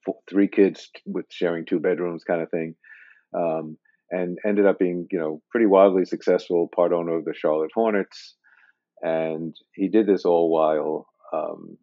four, 0.06 0.18
three 0.30 0.48
kids 0.48 0.90
with 1.06 1.26
sharing 1.30 1.66
two 1.66 1.80
bedrooms 1.80 2.24
kind 2.24 2.42
of 2.42 2.50
thing. 2.50 2.76
Um, 3.34 3.78
and 4.12 4.40
ended 4.44 4.66
up 4.66 4.80
being, 4.80 5.08
you 5.12 5.20
know, 5.20 5.42
pretty 5.52 5.68
wildly 5.68 6.04
successful 6.06 6.68
part 6.76 6.92
owner 6.92 7.18
of 7.18 7.26
the 7.26 7.34
Charlotte 7.36 7.70
Hornets. 7.76 8.36
And 9.04 9.56
he 9.74 9.88
did 9.88 10.08
this 10.08 10.26
all 10.26 10.52
while 10.52 11.08
um, 11.32 11.78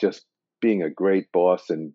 just 0.00 0.26
being 0.60 0.82
a 0.82 0.90
great 0.90 1.32
boss 1.32 1.70
and 1.70 1.92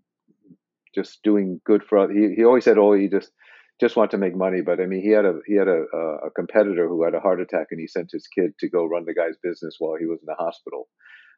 just 0.96 1.22
doing 1.24 1.62
good 1.64 1.84
for. 1.88 2.12
He 2.12 2.34
he 2.36 2.44
always 2.44 2.66
said, 2.66 2.80
"Oh, 2.80 2.94
he 2.94 3.08
just 3.08 3.32
just 3.80 3.96
want 3.96 4.12
to 4.12 4.18
make 4.18 4.36
money." 4.36 4.62
But 4.62 4.80
I 4.80 4.86
mean, 4.86 5.02
he 5.02 5.10
had 5.10 5.26
a 5.26 5.40
he 5.46 5.56
had 5.56 5.68
a, 5.68 5.84
a 6.26 6.32
competitor 6.36 6.88
who 6.88 7.04
had 7.04 7.16
a 7.16 7.20
heart 7.20 7.42
attack, 7.42 7.68
and 7.72 7.80
he 7.80 7.88
sent 7.88 8.12
his 8.12 8.28
kid 8.28 8.54
to 8.60 8.70
go 8.70 8.86
run 8.86 9.06
the 9.06 9.14
guy's 9.14 9.38
business 9.42 9.76
while 9.80 9.96
he 10.00 10.06
was 10.06 10.20
in 10.20 10.28
the 10.28 10.36
hospital. 10.36 10.88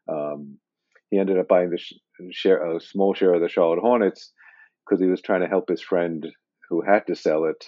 Um, 0.07 0.57
he 1.09 1.19
ended 1.19 1.37
up 1.37 1.47
buying 1.47 1.69
the 1.69 1.77
sh- 1.77 1.93
share, 2.31 2.75
a 2.75 2.79
small 2.79 3.13
share 3.13 3.33
of 3.33 3.41
the 3.41 3.49
Charlotte 3.49 3.81
Hornets 3.81 4.31
because 4.85 5.01
he 5.01 5.09
was 5.09 5.21
trying 5.21 5.41
to 5.41 5.47
help 5.47 5.69
his 5.69 5.81
friend 5.81 6.27
who 6.69 6.81
had 6.81 7.05
to 7.07 7.15
sell 7.15 7.45
it 7.45 7.65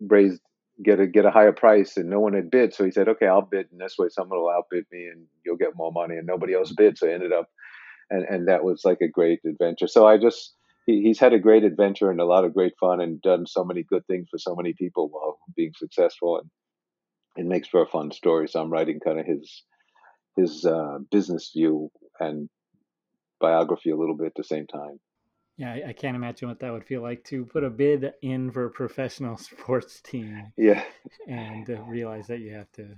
raise 0.00 0.38
get 0.82 1.00
a 1.00 1.06
get 1.06 1.24
a 1.24 1.30
higher 1.30 1.52
price, 1.52 1.96
and 1.96 2.10
no 2.10 2.20
one 2.20 2.34
had 2.34 2.50
bid. 2.50 2.74
So 2.74 2.84
he 2.84 2.90
said, 2.90 3.08
"Okay, 3.08 3.26
I'll 3.26 3.42
bid, 3.42 3.66
and 3.70 3.80
this 3.80 3.96
way 3.98 4.08
someone 4.08 4.38
will 4.38 4.50
outbid 4.50 4.84
me, 4.90 5.06
and 5.06 5.26
you'll 5.44 5.56
get 5.56 5.76
more 5.76 5.92
money." 5.92 6.16
And 6.16 6.26
nobody 6.26 6.54
else 6.54 6.72
bid, 6.72 6.98
so 6.98 7.08
I 7.08 7.12
ended 7.12 7.32
up, 7.32 7.48
and 8.10 8.24
and 8.24 8.48
that 8.48 8.64
was 8.64 8.82
like 8.84 9.00
a 9.00 9.08
great 9.08 9.40
adventure. 9.46 9.86
So 9.86 10.06
I 10.06 10.18
just 10.18 10.54
he, 10.86 11.02
he's 11.02 11.18
had 11.18 11.32
a 11.32 11.38
great 11.38 11.64
adventure 11.64 12.10
and 12.10 12.20
a 12.20 12.24
lot 12.24 12.44
of 12.44 12.54
great 12.54 12.74
fun, 12.78 13.00
and 13.00 13.20
done 13.22 13.46
so 13.46 13.64
many 13.64 13.82
good 13.82 14.06
things 14.06 14.28
for 14.30 14.38
so 14.38 14.54
many 14.54 14.74
people 14.74 15.08
while 15.08 15.38
being 15.56 15.72
successful, 15.76 16.38
and 16.38 16.50
it 17.36 17.48
makes 17.48 17.68
for 17.68 17.82
a 17.82 17.86
fun 17.86 18.12
story. 18.12 18.48
So 18.48 18.60
I'm 18.60 18.70
writing 18.70 19.00
kind 19.00 19.18
of 19.18 19.26
his 19.26 19.62
his 20.36 20.64
uh, 20.64 20.98
business 21.10 21.50
view 21.54 21.90
and 22.20 22.48
biography 23.40 23.90
a 23.90 23.96
little 23.96 24.16
bit 24.16 24.28
at 24.28 24.34
the 24.36 24.44
same 24.44 24.66
time. 24.66 24.98
Yeah, 25.56 25.72
I, 25.72 25.90
I, 25.90 25.92
can't 25.92 26.16
imagine 26.16 26.48
what 26.48 26.58
that 26.60 26.72
would 26.72 26.84
feel 26.84 27.00
like 27.00 27.22
to 27.26 27.44
put 27.44 27.62
a 27.62 27.70
bid 27.70 28.12
in 28.22 28.50
for 28.50 28.64
a 28.64 28.70
professional 28.70 29.36
sports 29.50 30.00
team. 30.00 30.52
Yeah, 30.56 30.82
and 31.28 31.68
uh, 31.70 31.82
realize 31.82 32.26
that 32.26 32.40
you 32.40 32.52
have 32.54 32.70
to. 32.72 32.88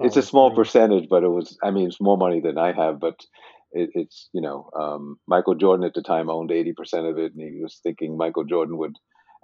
It's 0.00 0.16
a 0.16 0.22
small 0.22 0.50
through. 0.50 0.64
percentage, 0.64 1.08
but 1.08 1.22
it 1.22 1.28
was. 1.28 1.56
I 1.62 1.70
mean, 1.70 1.86
it's 1.86 2.00
more 2.00 2.18
money 2.18 2.40
than 2.40 2.58
I 2.58 2.72
have, 2.72 2.98
but 2.98 3.20
it, 3.72 3.90
it's 3.94 4.28
you 4.32 4.40
know, 4.40 4.70
um, 4.78 5.18
Michael 5.26 5.54
Jordan 5.54 5.86
at 5.86 5.94
the 5.94 6.02
time 6.02 6.30
owned 6.30 6.50
eighty 6.50 6.72
percent 6.72 7.06
of 7.06 7.18
it, 7.18 7.32
and 7.34 7.42
he 7.42 7.62
was 7.62 7.80
thinking 7.82 8.16
Michael 8.16 8.44
Jordan 8.44 8.76
would 8.78 8.96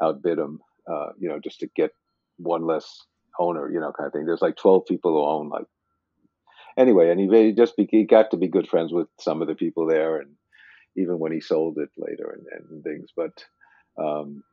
outbid 0.02 0.38
him, 0.38 0.60
uh, 0.90 1.08
you 1.18 1.28
know, 1.28 1.38
just 1.42 1.60
to 1.60 1.68
get 1.74 1.90
one 2.36 2.66
less 2.66 3.00
owner, 3.38 3.70
you 3.70 3.80
know, 3.80 3.92
kind 3.96 4.06
of 4.06 4.12
thing. 4.12 4.26
There's 4.26 4.42
like 4.42 4.56
twelve 4.56 4.86
people 4.86 5.12
who 5.12 5.24
own 5.24 5.48
like. 5.48 5.66
Anyway, 6.76 7.10
and 7.10 7.18
he, 7.18 7.52
just 7.52 7.76
be, 7.76 7.88
he 7.90 8.04
got 8.04 8.30
to 8.30 8.36
be 8.36 8.46
good 8.46 8.68
friends 8.68 8.92
with 8.92 9.08
some 9.18 9.42
of 9.42 9.48
the 9.48 9.56
people 9.56 9.84
there, 9.84 10.18
and 10.18 10.30
even 10.96 11.18
when 11.18 11.32
he 11.32 11.40
sold 11.40 11.76
it 11.78 11.88
later 11.96 12.30
and, 12.30 12.70
and 12.70 12.84
things. 12.84 13.10
But 13.16 13.44
um, 14.00 14.44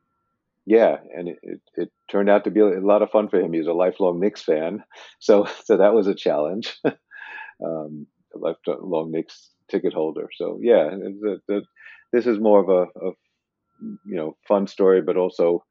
yeah, 0.66 0.98
and 1.16 1.30
it, 1.30 1.40
it, 1.44 1.62
it, 1.76 1.92
turned 2.10 2.30
out 2.30 2.46
to 2.46 2.52
be 2.52 2.62
a 2.62 2.80
lot 2.80 3.04
of 3.04 3.12
fun 3.12 3.30
for 3.30 3.40
him. 3.40 3.54
He's 3.54 3.68
a 3.68 3.74
lifelong 3.74 4.20
Knicks 4.20 4.42
fan, 4.42 4.84
so 5.20 5.48
so 5.66 5.78
that 5.78 5.94
was 5.94 6.08
a 6.08 6.16
challenge. 6.16 6.76
um, 7.64 8.08
lifelong 8.34 9.12
Knicks 9.12 9.52
ticket 9.70 9.94
holder. 9.94 10.30
So 10.36 10.60
yeah, 10.62 10.90
it, 10.92 11.42
it, 11.48 11.64
this 12.12 12.28
is 12.28 12.40
more 12.40 12.60
of 12.60 12.70
a, 12.70 13.08
a, 13.08 13.12
you 14.06 14.16
know 14.16 14.38
fun 14.48 14.68
story, 14.68 15.02
but 15.02 15.18
also 15.18 15.64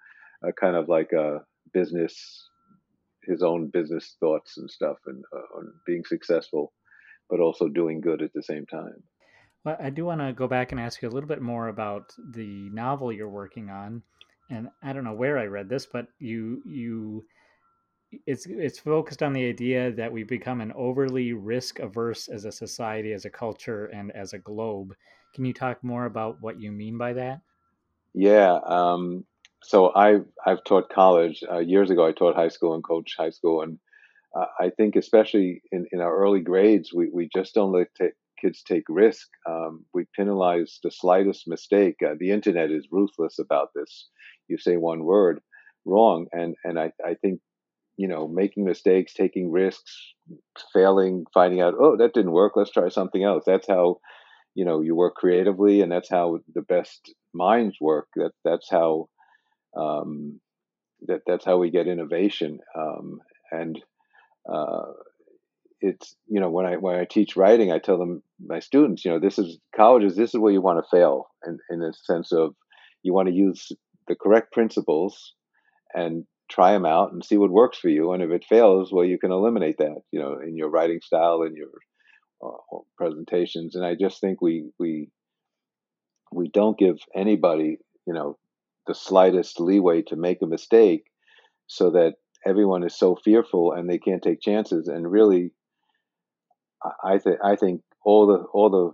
a 0.42 0.52
kind 0.52 0.76
of 0.76 0.88
like 0.88 1.12
a 1.12 1.40
business, 1.72 2.48
his 3.22 3.42
own 3.42 3.70
business 3.72 4.16
thoughts 4.20 4.58
and 4.58 4.70
stuff, 4.70 4.96
and 5.06 5.24
uh, 5.34 5.58
on 5.58 5.72
being 5.86 6.04
successful, 6.04 6.72
but 7.30 7.40
also 7.40 7.68
doing 7.68 8.00
good 8.00 8.22
at 8.22 8.32
the 8.34 8.42
same 8.42 8.66
time. 8.66 9.02
Well, 9.64 9.76
I 9.80 9.90
do 9.90 10.04
want 10.04 10.20
to 10.20 10.32
go 10.32 10.46
back 10.46 10.72
and 10.72 10.80
ask 10.80 11.00
you 11.00 11.08
a 11.08 11.10
little 11.10 11.28
bit 11.28 11.40
more 11.40 11.68
about 11.68 12.12
the 12.32 12.68
novel 12.70 13.12
you're 13.12 13.28
working 13.30 13.70
on. 13.70 14.02
And 14.50 14.68
I 14.82 14.92
don't 14.92 15.04
know 15.04 15.14
where 15.14 15.38
I 15.38 15.46
read 15.46 15.70
this, 15.70 15.86
but 15.86 16.06
you 16.18 16.62
you 16.66 17.24
it's 18.26 18.46
it's 18.46 18.78
focused 18.78 19.22
on 19.22 19.32
the 19.32 19.48
idea 19.48 19.92
that 19.92 20.12
we've 20.12 20.28
become 20.28 20.60
an 20.60 20.72
overly 20.74 21.32
risk 21.32 21.78
averse 21.78 22.28
as 22.28 22.44
a 22.44 22.52
society, 22.52 23.12
as 23.12 23.24
a 23.24 23.30
culture, 23.30 23.86
and 23.86 24.10
as 24.12 24.32
a 24.32 24.38
globe. 24.38 24.94
Can 25.34 25.44
you 25.44 25.52
talk 25.52 25.82
more 25.82 26.06
about 26.06 26.40
what 26.40 26.60
you 26.60 26.70
mean 26.70 26.96
by 26.96 27.12
that? 27.14 27.40
Yeah. 28.14 28.58
Um, 28.64 29.24
so 29.62 29.92
I've 29.94 30.26
I've 30.46 30.62
taught 30.64 30.88
college 30.90 31.42
uh, 31.50 31.58
years 31.58 31.90
ago. 31.90 32.06
I 32.06 32.12
taught 32.12 32.36
high 32.36 32.48
school 32.48 32.74
and 32.74 32.84
coached 32.84 33.16
high 33.18 33.30
school, 33.30 33.62
and 33.62 33.78
uh, 34.36 34.46
I 34.60 34.70
think 34.70 34.96
especially 34.96 35.62
in, 35.72 35.86
in 35.92 36.00
our 36.00 36.16
early 36.16 36.40
grades, 36.40 36.92
we, 36.92 37.08
we 37.12 37.28
just 37.34 37.54
don't 37.54 37.72
let 37.72 37.88
t- 37.96 38.08
kids 38.40 38.62
take 38.62 38.84
risk. 38.88 39.28
Um, 39.48 39.84
we 39.94 40.06
penalize 40.14 40.78
the 40.82 40.90
slightest 40.90 41.48
mistake. 41.48 41.96
Uh, 42.04 42.14
the 42.18 42.30
internet 42.30 42.70
is 42.70 42.88
ruthless 42.90 43.38
about 43.38 43.68
this. 43.74 44.08
You 44.48 44.58
say 44.58 44.76
one 44.76 45.04
word 45.04 45.40
wrong, 45.84 46.26
and 46.32 46.54
and 46.64 46.78
I, 46.78 46.92
I 47.04 47.14
think 47.14 47.40
you 47.96 48.08
know 48.08 48.26
making 48.28 48.64
mistakes, 48.64 49.14
taking 49.14 49.50
risks, 49.50 50.14
failing, 50.72 51.24
finding 51.32 51.60
out 51.60 51.74
oh 51.78 51.96
that 51.96 52.14
didn't 52.14 52.32
work. 52.32 52.52
Let's 52.56 52.70
try 52.70 52.88
something 52.88 53.22
else. 53.22 53.44
That's 53.46 53.68
how 53.68 54.00
you 54.54 54.64
know 54.64 54.80
you 54.80 54.94
work 54.94 55.14
creatively, 55.14 55.80
and 55.80 55.90
that's 55.90 56.10
how 56.10 56.40
the 56.54 56.62
best 56.62 57.12
minds 57.32 57.76
work. 57.80 58.08
That 58.16 58.32
that's 58.44 58.68
how 58.70 59.08
um, 59.76 60.40
that 61.06 61.22
that's 61.26 61.44
how 61.44 61.58
we 61.58 61.70
get 61.70 61.88
innovation. 61.88 62.58
Um, 62.76 63.20
and 63.50 63.80
uh, 64.50 64.92
it's 65.80 66.16
you 66.28 66.40
know 66.40 66.50
when 66.50 66.66
I 66.66 66.76
when 66.76 66.96
I 66.96 67.04
teach 67.04 67.36
writing, 67.36 67.70
I 67.70 67.78
tell 67.78 67.98
them 67.98 68.22
my 68.44 68.60
students, 68.60 69.04
you 69.04 69.10
know, 69.10 69.20
this 69.20 69.38
is 69.38 69.58
colleges. 69.76 70.16
This 70.16 70.34
is 70.34 70.40
where 70.40 70.52
you 70.52 70.62
want 70.62 70.84
to 70.84 70.96
fail, 70.96 71.28
in 71.46 71.58
in 71.70 71.80
the 71.80 71.92
sense 71.92 72.32
of 72.32 72.54
you 73.02 73.12
want 73.12 73.28
to 73.28 73.34
use 73.34 73.70
the 74.08 74.16
correct 74.16 74.52
principles 74.52 75.34
and 75.94 76.26
try 76.50 76.72
them 76.72 76.86
out 76.86 77.12
and 77.12 77.24
see 77.24 77.36
what 77.36 77.50
works 77.50 77.78
for 77.78 77.88
you. 77.88 78.12
And 78.12 78.22
if 78.22 78.30
it 78.30 78.44
fails, 78.48 78.92
well, 78.92 79.04
you 79.04 79.18
can 79.18 79.32
eliminate 79.32 79.78
that, 79.78 80.02
you 80.10 80.20
know, 80.20 80.38
in 80.40 80.56
your 80.56 80.70
writing 80.70 81.00
style 81.02 81.42
and 81.42 81.56
your 81.56 81.70
uh, 82.44 82.78
presentations. 82.96 83.74
And 83.74 83.84
I 83.84 83.94
just 83.94 84.20
think 84.20 84.40
we 84.40 84.70
we 84.78 85.08
we 86.32 86.48
don't 86.48 86.78
give 86.78 86.98
anybody, 87.14 87.78
you 88.06 88.12
know, 88.12 88.38
the 88.86 88.94
slightest 88.94 89.60
leeway 89.60 90.02
to 90.02 90.16
make 90.16 90.42
a 90.42 90.46
mistake, 90.46 91.04
so 91.66 91.90
that 91.90 92.14
everyone 92.46 92.84
is 92.84 92.96
so 92.96 93.16
fearful 93.16 93.72
and 93.72 93.88
they 93.88 93.98
can't 93.98 94.22
take 94.22 94.40
chances. 94.40 94.88
And 94.88 95.10
really, 95.10 95.52
I 97.02 97.18
think 97.18 97.38
I 97.42 97.56
think 97.56 97.82
all 98.04 98.26
the 98.26 98.44
all 98.52 98.70
the 98.70 98.92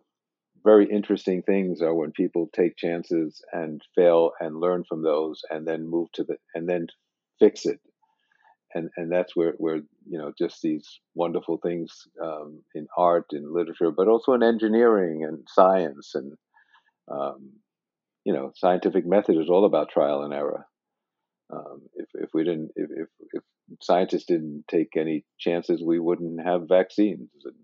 very 0.63 0.87
interesting 0.91 1.43
things 1.43 1.81
are 1.83 1.95
when 1.95 2.13
people 2.13 2.49
take 2.53 2.77
chances 2.77 3.43
and 3.53 3.81
fail 3.95 4.33
and 4.41 4.61
learn 4.61 4.85
from 4.89 5.03
those 5.03 5.41
and 5.51 5.67
then 5.67 5.89
move 5.89 6.13
to 6.13 6.25
the 6.25 6.37
and 6.55 6.69
then 6.69 6.87
fix 7.41 7.67
it 7.67 7.81
and 8.75 8.89
and 8.97 9.11
that's 9.11 9.35
where 9.35 9.55
where 9.59 9.77
you 10.07 10.19
know 10.19 10.33
just 10.39 10.63
these 10.63 11.01
wonderful 11.15 11.59
things 11.59 11.91
um, 12.23 12.63
in 12.75 12.87
art 12.97 13.27
and 13.33 13.53
literature 13.53 13.91
but 13.91 14.07
also 14.07 14.33
in 14.33 14.43
engineering 14.43 15.25
and 15.25 15.41
science 15.49 16.13
and 16.15 16.33
um, 17.11 17.51
you 18.25 18.33
know 18.33 18.53
scientific 18.55 19.05
method 19.05 19.37
is 19.37 19.51
all 19.51 19.65
about 19.65 19.91
trial 19.91 20.23
and 20.23 20.33
error 20.33 20.67
um, 21.53 21.81
if 21.95 22.09
if 22.15 22.31
we 22.33 22.45
didn't 22.45 22.71
if, 22.77 22.89
if, 22.91 23.09
if 23.33 23.43
scientists 23.83 24.27
didn't 24.27 24.65
take 24.71 24.97
any 24.97 25.25
chances 25.39 25.83
we 25.85 25.99
wouldn't 25.99 26.41
have 26.45 26.69
vaccines 26.69 27.29
and 27.45 27.55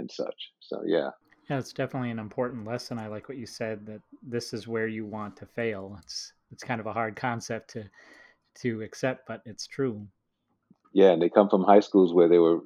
and 0.00 0.10
such. 0.10 0.50
So 0.60 0.82
yeah. 0.84 1.10
Yeah, 1.48 1.58
it's 1.58 1.72
definitely 1.72 2.10
an 2.10 2.18
important 2.18 2.66
lesson. 2.66 2.98
I 2.98 3.08
like 3.08 3.28
what 3.28 3.38
you 3.38 3.46
said 3.46 3.86
that 3.86 4.00
this 4.22 4.52
is 4.52 4.68
where 4.68 4.86
you 4.86 5.04
want 5.04 5.36
to 5.38 5.46
fail. 5.46 5.98
It's 6.02 6.32
it's 6.50 6.64
kind 6.64 6.80
of 6.80 6.86
a 6.86 6.92
hard 6.92 7.16
concept 7.16 7.70
to 7.70 7.84
to 8.62 8.82
accept, 8.82 9.26
but 9.26 9.42
it's 9.44 9.66
true. 9.66 10.06
Yeah, 10.92 11.10
and 11.10 11.22
they 11.22 11.28
come 11.28 11.48
from 11.48 11.64
high 11.64 11.80
schools 11.80 12.12
where 12.12 12.28
they 12.28 12.38
were. 12.38 12.60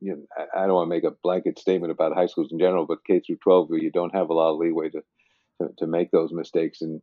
You 0.00 0.16
know, 0.16 0.44
I 0.54 0.66
don't 0.66 0.74
want 0.74 0.90
to 0.90 0.94
make 0.94 1.04
a 1.04 1.16
blanket 1.22 1.58
statement 1.58 1.90
about 1.90 2.14
high 2.14 2.26
schools 2.26 2.52
in 2.52 2.58
general, 2.58 2.84
but 2.86 3.04
K 3.06 3.20
through 3.20 3.38
12, 3.42 3.70
where 3.70 3.78
you 3.78 3.90
don't 3.90 4.14
have 4.14 4.28
a 4.28 4.34
lot 4.34 4.52
of 4.52 4.58
leeway 4.58 4.90
to, 4.90 5.00
to, 5.62 5.68
to 5.78 5.86
make 5.86 6.10
those 6.10 6.30
mistakes, 6.30 6.82
and 6.82 7.00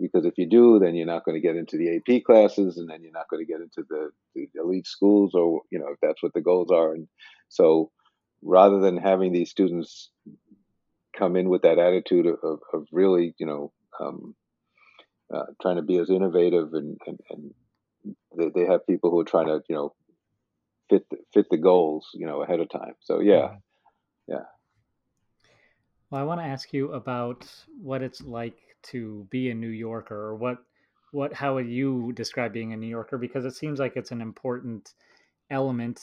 because 0.00 0.24
if 0.24 0.38
you 0.38 0.48
do, 0.48 0.78
then 0.78 0.94
you're 0.94 1.06
not 1.06 1.26
going 1.26 1.34
to 1.34 1.46
get 1.46 1.56
into 1.56 1.76
the 1.76 1.96
AP 1.96 2.24
classes, 2.24 2.78
and 2.78 2.88
then 2.88 3.02
you're 3.02 3.12
not 3.12 3.28
going 3.28 3.44
to 3.44 3.52
get 3.52 3.60
into 3.60 3.84
the, 3.88 4.10
the 4.34 4.48
elite 4.54 4.86
schools, 4.86 5.32
or 5.34 5.60
you 5.70 5.78
know 5.78 5.88
if 5.88 5.98
that's 6.00 6.22
what 6.22 6.32
the 6.32 6.40
goals 6.40 6.70
are. 6.70 6.94
And 6.94 7.06
so 7.48 7.90
rather 8.42 8.80
than 8.80 8.96
having 8.96 9.32
these 9.32 9.50
students 9.50 10.10
come 11.16 11.36
in 11.36 11.48
with 11.48 11.62
that 11.62 11.78
attitude 11.78 12.26
of, 12.26 12.60
of 12.72 12.86
really, 12.90 13.34
you 13.38 13.46
know, 13.46 13.72
um, 14.00 14.34
uh, 15.32 15.44
trying 15.60 15.76
to 15.76 15.82
be 15.82 15.98
as 15.98 16.10
innovative 16.10 16.74
and, 16.74 16.98
and, 17.06 17.18
and 17.30 17.54
they, 18.36 18.48
they, 18.54 18.66
have 18.66 18.86
people 18.86 19.10
who 19.10 19.20
are 19.20 19.24
trying 19.24 19.46
to, 19.46 19.62
you 19.68 19.74
know, 19.74 19.94
fit 20.90 21.08
the, 21.10 21.18
fit 21.32 21.46
the 21.50 21.56
goals, 21.56 22.08
you 22.14 22.26
know, 22.26 22.42
ahead 22.42 22.60
of 22.60 22.68
time. 22.68 22.94
So 23.00 23.20
yeah, 23.20 23.56
yeah. 24.26 24.44
Well, 26.10 26.20
I 26.20 26.24
want 26.24 26.40
to 26.40 26.46
ask 26.46 26.72
you 26.72 26.92
about 26.92 27.46
what 27.80 28.02
it's 28.02 28.20
like 28.20 28.58
to 28.84 29.26
be 29.30 29.50
a 29.50 29.54
New 29.54 29.68
Yorker, 29.68 30.16
or 30.16 30.34
what, 30.34 30.58
what, 31.12 31.32
how 31.32 31.54
would 31.54 31.68
you 31.68 32.12
describe 32.14 32.52
being 32.52 32.72
a 32.72 32.76
New 32.76 32.88
Yorker? 32.88 33.18
Because 33.18 33.44
it 33.44 33.54
seems 33.54 33.78
like 33.78 33.96
it's 33.96 34.10
an 34.10 34.20
important 34.20 34.94
element 35.50 36.00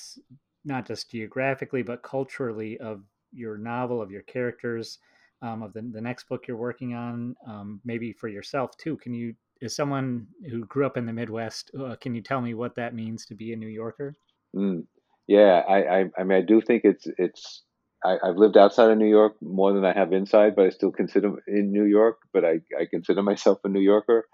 not 0.66 0.86
just 0.86 1.12
geographically 1.12 1.82
but 1.82 2.04
culturally 2.04 2.78
of 2.80 3.04
your 3.32 3.58
novel 3.58 4.02
of 4.02 4.12
your 4.12 4.22
characters 4.24 5.00
um, 5.42 5.64
of 5.64 5.74
the, 5.74 5.82
the 5.82 6.02
next 6.02 6.28
book 6.28 6.48
you're 6.48 6.58
working 6.58 6.94
on 6.94 7.36
um, 7.48 7.82
maybe 7.86 8.12
for 8.14 8.28
yourself 8.28 8.76
too 8.78 8.98
can 8.98 9.14
you 9.14 9.34
as 9.62 9.76
someone 9.76 10.28
who 10.50 10.66
grew 10.66 10.86
up 10.86 10.98
in 10.98 11.06
the 11.06 11.14
midwest 11.14 11.72
uh, 11.80 11.96
can 12.02 12.16
you 12.16 12.22
tell 12.22 12.42
me 12.42 12.54
what 12.54 12.76
that 12.76 12.94
means 12.94 13.26
to 13.26 13.36
be 13.36 13.54
a 13.54 13.56
new 13.56 13.68
yorker 13.68 14.16
mm. 14.56 14.84
yeah 15.28 15.62
I, 15.68 15.78
I, 15.78 16.06
I 16.18 16.24
mean 16.24 16.38
i 16.38 16.42
do 16.42 16.62
think 16.62 16.82
it's 16.86 17.08
it's 17.18 17.64
I, 18.04 18.18
have 18.24 18.38
lived 18.38 18.58
outside 18.58 18.92
of 18.92 18.98
New 18.98 19.10
York 19.10 19.36
more 19.42 19.74
than 19.74 19.84
I 19.84 19.94
have 19.94 20.14
inside, 20.14 20.56
but 20.56 20.66
I 20.66 20.70
still 20.70 20.92
consider 20.92 21.34
in 21.48 21.72
New 21.72 21.84
York. 21.84 22.20
But 22.32 22.46
I, 22.46 22.60
I 22.80 22.86
consider 22.90 23.22
myself 23.22 23.60
a 23.64 23.70
New 23.70 23.82
Yorker. 23.82 24.26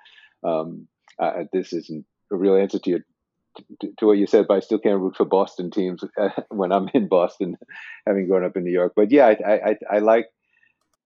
Um, 0.44 0.88
uh, 1.20 1.44
this 1.52 1.74
isn't 1.74 2.06
a 2.32 2.36
real 2.36 2.56
answer 2.56 2.80
to 2.80 2.90
your 2.90 3.00
to, 3.82 3.88
to, 4.00 4.06
what 4.06 4.18
you 4.18 4.28
said, 4.28 4.46
but 4.48 4.56
I 4.56 4.60
still 4.60 4.80
can't 4.80 5.00
root 5.00 5.16
for 5.16 5.26
Boston 5.26 5.72
teams 5.72 6.04
when 6.50 6.74
I'm 6.74 6.90
in 6.94 7.08
Boston, 7.08 7.56
having 8.06 8.28
grown 8.28 8.44
up 8.44 8.58
in 8.58 8.66
New 8.66 8.72
York. 8.72 8.94
But 8.96 9.12
yeah, 9.12 9.28
I, 9.28 9.52
I, 9.54 9.76
I 9.90 10.00
like 10.00 10.28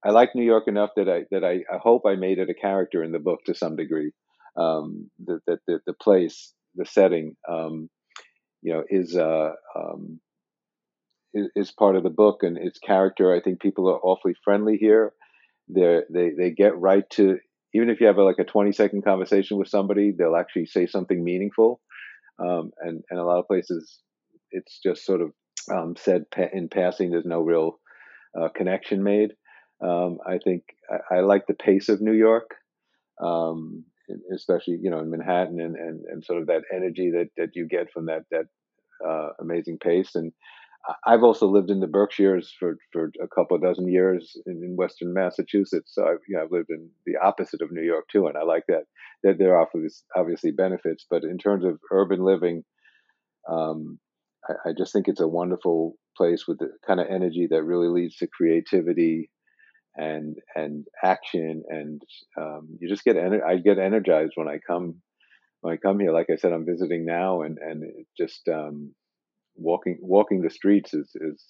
I 0.06 0.12
like 0.12 0.36
New 0.36 0.46
York 0.46 0.66
enough 0.68 0.92
that 0.96 1.10
I 1.10 1.24
that 1.32 1.44
I, 1.44 1.60
I 1.74 1.78
hope 1.82 2.04
I 2.06 2.16
made 2.16 2.40
it 2.40 2.50
a 2.50 2.54
character 2.54 3.04
in 3.04 3.12
the 3.12 3.20
book 3.20 3.40
to 3.46 3.54
some 3.54 3.76
degree. 3.76 4.12
Um, 4.58 5.10
that, 5.26 5.40
that 5.48 5.60
the, 5.68 5.80
the 5.86 5.94
place 5.94 6.54
the 6.76 6.86
setting, 6.86 7.36
um, 7.48 7.90
you 8.62 8.74
know, 8.74 8.84
is 8.90 9.16
uh, 9.16 9.52
um, 9.76 10.20
is, 11.34 11.72
part 11.72 11.96
of 11.96 12.04
the 12.04 12.10
book 12.10 12.40
and 12.42 12.58
its 12.58 12.80
character. 12.80 13.34
I 13.34 13.42
think 13.42 13.62
people 13.62 13.90
are 13.90 14.00
awfully 14.00 14.34
friendly 14.44 14.78
here. 14.78 15.14
They 15.68 16.02
they 16.12 16.32
they 16.38 16.52
get 16.52 16.78
right 16.78 17.08
to 17.12 17.38
even 17.74 17.90
if 17.90 18.00
you 18.02 18.08
have 18.08 18.18
a, 18.18 18.24
like 18.24 18.40
a 18.40 18.44
20 18.44 18.72
second 18.72 19.04
conversation 19.04 19.58
with 19.58 19.68
somebody, 19.68 20.12
they'll 20.12 20.36
actually 20.36 20.66
say 20.66 20.88
something 20.88 21.24
meaningful. 21.24 21.82
Um, 22.40 22.72
and 22.80 23.04
and 23.10 23.20
a 23.20 23.26
lot 23.26 23.40
of 23.40 23.48
places, 23.48 24.00
it's 24.52 24.80
just 24.82 25.06
sort 25.06 25.22
of 25.22 25.32
um, 25.72 25.96
said 25.98 26.24
in 26.54 26.70
passing. 26.70 27.12
There's 27.12 27.26
no 27.26 27.42
real 27.42 27.80
uh, 28.40 28.50
connection 28.56 29.04
made. 29.04 29.32
Um, 29.82 30.20
I 30.26 30.38
think 30.38 30.64
I, 30.90 31.18
I, 31.18 31.20
like 31.22 31.48
the 31.48 31.54
pace 31.54 31.90
of 31.90 32.02
New 32.02 32.14
York, 32.14 32.56
um, 33.22 33.86
especially 34.34 34.78
you 34.82 34.90
know 34.90 35.00
in 35.00 35.10
Manhattan, 35.10 35.60
and, 35.62 35.76
and 35.76 36.06
and 36.06 36.24
sort 36.24 36.42
of 36.42 36.48
that 36.48 36.64
energy 36.74 37.12
that 37.12 37.30
that 37.38 37.56
you 37.56 37.68
get 37.68 37.92
from 37.92 38.08
that 38.08 38.24
that 38.32 38.46
uh, 39.06 39.30
amazing 39.40 39.78
pace. 39.78 40.16
And 40.16 40.34
I've 41.06 41.24
also 41.24 41.48
lived 41.48 41.70
in 41.70 41.82
the 41.82 41.88
Berkshires 41.88 42.54
for, 42.58 42.78
for 42.92 43.12
a 43.22 43.28
couple 43.28 43.56
of 43.56 43.64
dozen 43.64 43.88
years 43.92 44.38
in, 44.46 44.64
in 44.64 44.76
Western 44.76 45.14
Massachusetts. 45.14 45.92
So 45.94 46.04
I've, 46.04 46.20
you 46.28 46.38
know, 46.38 46.44
I've 46.44 46.52
lived 46.52 46.70
in 46.70 46.90
the 47.06 47.18
opposite 47.18 47.62
of 47.62 47.72
New 47.72 47.84
York 47.84 48.06
too, 48.12 48.28
and 48.28 48.38
I 48.38 48.44
like 48.44 48.64
that. 48.68 48.84
That 49.24 49.38
there 49.38 49.56
are 49.56 49.68
obviously 50.16 50.52
benefits, 50.52 51.06
but 51.10 51.24
in 51.24 51.38
terms 51.38 51.66
of 51.66 51.80
urban 51.92 52.24
living, 52.24 52.64
um, 53.50 54.00
I, 54.48 54.70
I, 54.70 54.74
just 54.78 54.94
think 54.94 55.10
it's 55.10 55.20
a 55.20 55.28
wonderful 55.28 55.96
place 56.16 56.46
with 56.48 56.60
the 56.60 56.70
kind 56.88 57.02
of 57.02 57.08
energy 57.10 57.48
that 57.50 57.64
really 57.64 57.90
leads 57.90 58.16
to 58.18 58.28
creativity 58.28 59.30
and 60.00 60.38
and 60.56 60.86
action, 61.04 61.64
and 61.70 62.02
um, 62.40 62.78
you 62.80 62.90
just 62.90 63.04
get 63.04 63.18
ener- 63.18 63.44
I 63.46 63.58
get 63.58 63.78
energized 63.80 64.34
when 64.36 64.48
I 64.48 64.60
come 64.66 65.02
when 65.62 65.74
I 65.74 65.78
come 65.78 66.00
here. 66.00 66.14
Like 66.14 66.28
I 66.32 66.38
said, 66.38 66.54
I'm 66.54 66.66
visiting 66.66 67.06
now, 67.06 67.42
and 67.42 67.58
and 67.60 67.84
just 68.18 68.48
um, 68.48 68.94
walking 69.56 69.98
walking 70.02 70.42
the 70.42 70.50
streets 70.50 70.94
is 70.94 71.12
is 71.16 71.44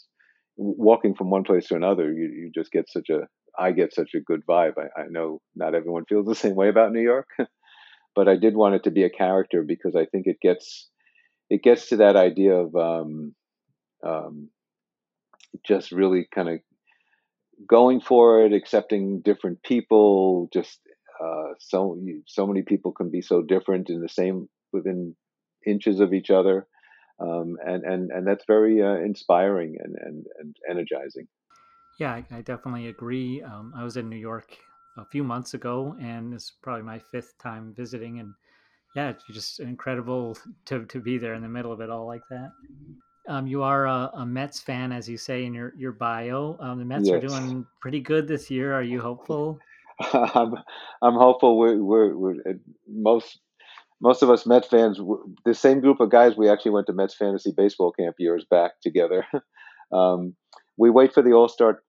walking 0.58 1.16
from 1.16 1.30
one 1.30 1.44
place 1.44 1.68
to 1.68 1.76
another. 1.76 2.12
You 2.12 2.28
you 2.28 2.52
just 2.54 2.72
get 2.72 2.90
such 2.90 3.10
a 3.10 3.28
I 3.58 3.72
get 3.72 3.94
such 3.94 4.12
a 4.16 4.22
good 4.22 4.42
vibe. 4.50 4.74
I, 4.78 5.02
I 5.02 5.06
know 5.10 5.42
not 5.56 5.76
everyone 5.76 6.06
feels 6.10 6.26
the 6.26 6.36
same 6.46 6.56
way 6.56 6.70
about 6.70 6.92
New 6.92 7.02
York, 7.02 7.30
but 8.16 8.28
I 8.28 8.36
did 8.38 8.56
want 8.56 8.76
it 8.76 8.84
to 8.86 8.92
be 8.92 9.04
a 9.04 9.10
character 9.10 9.64
because 9.68 9.96
I 9.96 10.06
think 10.06 10.26
it 10.28 10.38
gets 10.42 10.90
it 11.50 11.64
gets 11.64 11.90
to 11.90 11.98
that 11.98 12.16
idea 12.16 12.56
of 12.56 12.76
um, 12.76 13.36
um, 14.06 14.50
just 15.66 15.92
really 15.92 16.28
kind 16.34 16.50
of 16.50 16.60
going 17.68 18.02
for 18.02 18.46
it, 18.46 18.54
accepting 18.54 19.22
different 19.22 19.64
people. 19.64 20.50
Just 20.54 20.80
uh, 21.24 21.54
so 21.60 21.98
so 22.28 22.48
many 22.48 22.64
people 22.64 22.92
can 22.92 23.10
be 23.10 23.22
so 23.22 23.42
different 23.42 23.90
in 23.90 24.02
the 24.02 24.10
same 24.10 24.48
within 24.72 25.16
inches 25.66 26.00
of 26.00 26.14
each 26.14 26.30
other 26.30 26.68
um, 27.20 27.58
and 27.66 27.84
and 27.84 28.12
and 28.12 28.28
that's 28.28 28.46
very 28.48 28.82
uh, 28.82 28.96
inspiring 28.96 29.78
and, 29.84 29.96
and 30.00 30.26
and 30.40 30.56
energizing. 30.70 31.28
Yeah, 32.00 32.14
I, 32.14 32.26
I 32.32 32.42
definitely 32.42 32.88
agree. 32.88 33.42
Um, 33.42 33.74
I 33.76 33.84
was 33.84 33.98
in 33.98 34.10
New 34.10 34.18
York 34.18 34.58
a 34.98 35.06
few 35.06 35.24
months 35.24 35.54
ago, 35.54 35.96
and 36.00 36.34
it's 36.34 36.52
probably 36.62 36.84
my 36.84 37.00
fifth 37.12 37.38
time 37.38 37.74
visiting, 37.76 38.20
and 38.20 38.34
yeah, 38.96 39.10
it's 39.10 39.24
just 39.34 39.60
incredible 39.60 40.38
to 40.66 40.86
to 40.86 41.00
be 41.00 41.18
there 41.18 41.34
in 41.34 41.42
the 41.42 41.50
middle 41.50 41.74
of 41.74 41.82
it 41.82 41.90
all 41.90 42.08
like 42.08 42.24
that. 42.30 42.52
Um, 43.28 43.46
you 43.48 43.62
are 43.64 43.86
a, 43.86 44.12
a, 44.16 44.26
Mets 44.26 44.60
fan, 44.60 44.92
as 44.92 45.08
you 45.08 45.18
say 45.18 45.46
in 45.46 45.54
your 45.54 45.74
your 45.78 45.92
bio. 45.92 46.58
Um, 46.60 46.80
the 46.80 46.86
Mets 46.86 47.08
yes. 47.08 47.16
are 47.16 47.28
doing 47.28 47.66
pretty 47.80 48.00
good 48.00 48.28
this 48.28 48.50
year. 48.50 48.74
Are 48.74 48.84
you 48.84 49.02
hopeful? 49.02 49.60
I'm 50.14 50.56
I'm 51.02 51.14
hopeful. 51.14 51.58
We're, 51.58 51.78
we're, 51.78 52.16
we're 52.16 52.36
most 52.88 53.40
most 54.02 54.24
of 54.24 54.30
us 54.30 54.46
Met 54.46 54.66
fans, 54.66 55.00
the 55.46 55.54
same 55.54 55.82
group 55.82 56.00
of 56.00 56.10
guys, 56.10 56.38
we 56.38 56.50
actually 56.50 56.72
went 56.72 56.88
to 56.88 56.94
Mets 56.94 57.16
fantasy 57.16 57.52
baseball 57.56 57.92
camp 57.92 58.16
years 58.18 58.46
back 58.50 58.80
together. 58.82 59.26
um, 59.94 60.36
we 60.78 60.90
wait 60.90 61.14
for 61.14 61.22
the 61.22 61.34
All 61.34 61.50
Star 61.50 61.84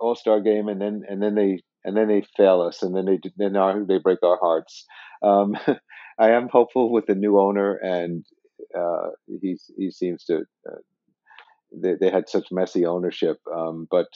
All 0.00 0.16
Star 0.16 0.40
game, 0.40 0.68
and 0.68 0.80
then 0.80 1.02
and 1.08 1.22
then 1.22 1.34
they 1.34 1.62
and 1.84 1.96
then 1.96 2.08
they 2.08 2.24
fail 2.36 2.60
us, 2.62 2.82
and 2.82 2.96
then 2.96 3.04
they 3.04 3.20
then 3.36 3.56
our, 3.56 3.84
they 3.84 3.98
break 3.98 4.18
our 4.22 4.38
hearts. 4.40 4.84
Um, 5.22 5.56
I 6.18 6.30
am 6.30 6.48
hopeful 6.50 6.90
with 6.90 7.06
the 7.06 7.14
new 7.14 7.38
owner, 7.38 7.74
and 7.74 8.24
uh, 8.76 9.10
he 9.40 9.56
he 9.76 9.90
seems 9.90 10.24
to. 10.24 10.44
Uh, 10.68 10.76
they, 11.76 11.94
they 12.00 12.10
had 12.10 12.28
such 12.28 12.46
messy 12.52 12.86
ownership, 12.86 13.38
um, 13.52 13.88
but 13.90 14.06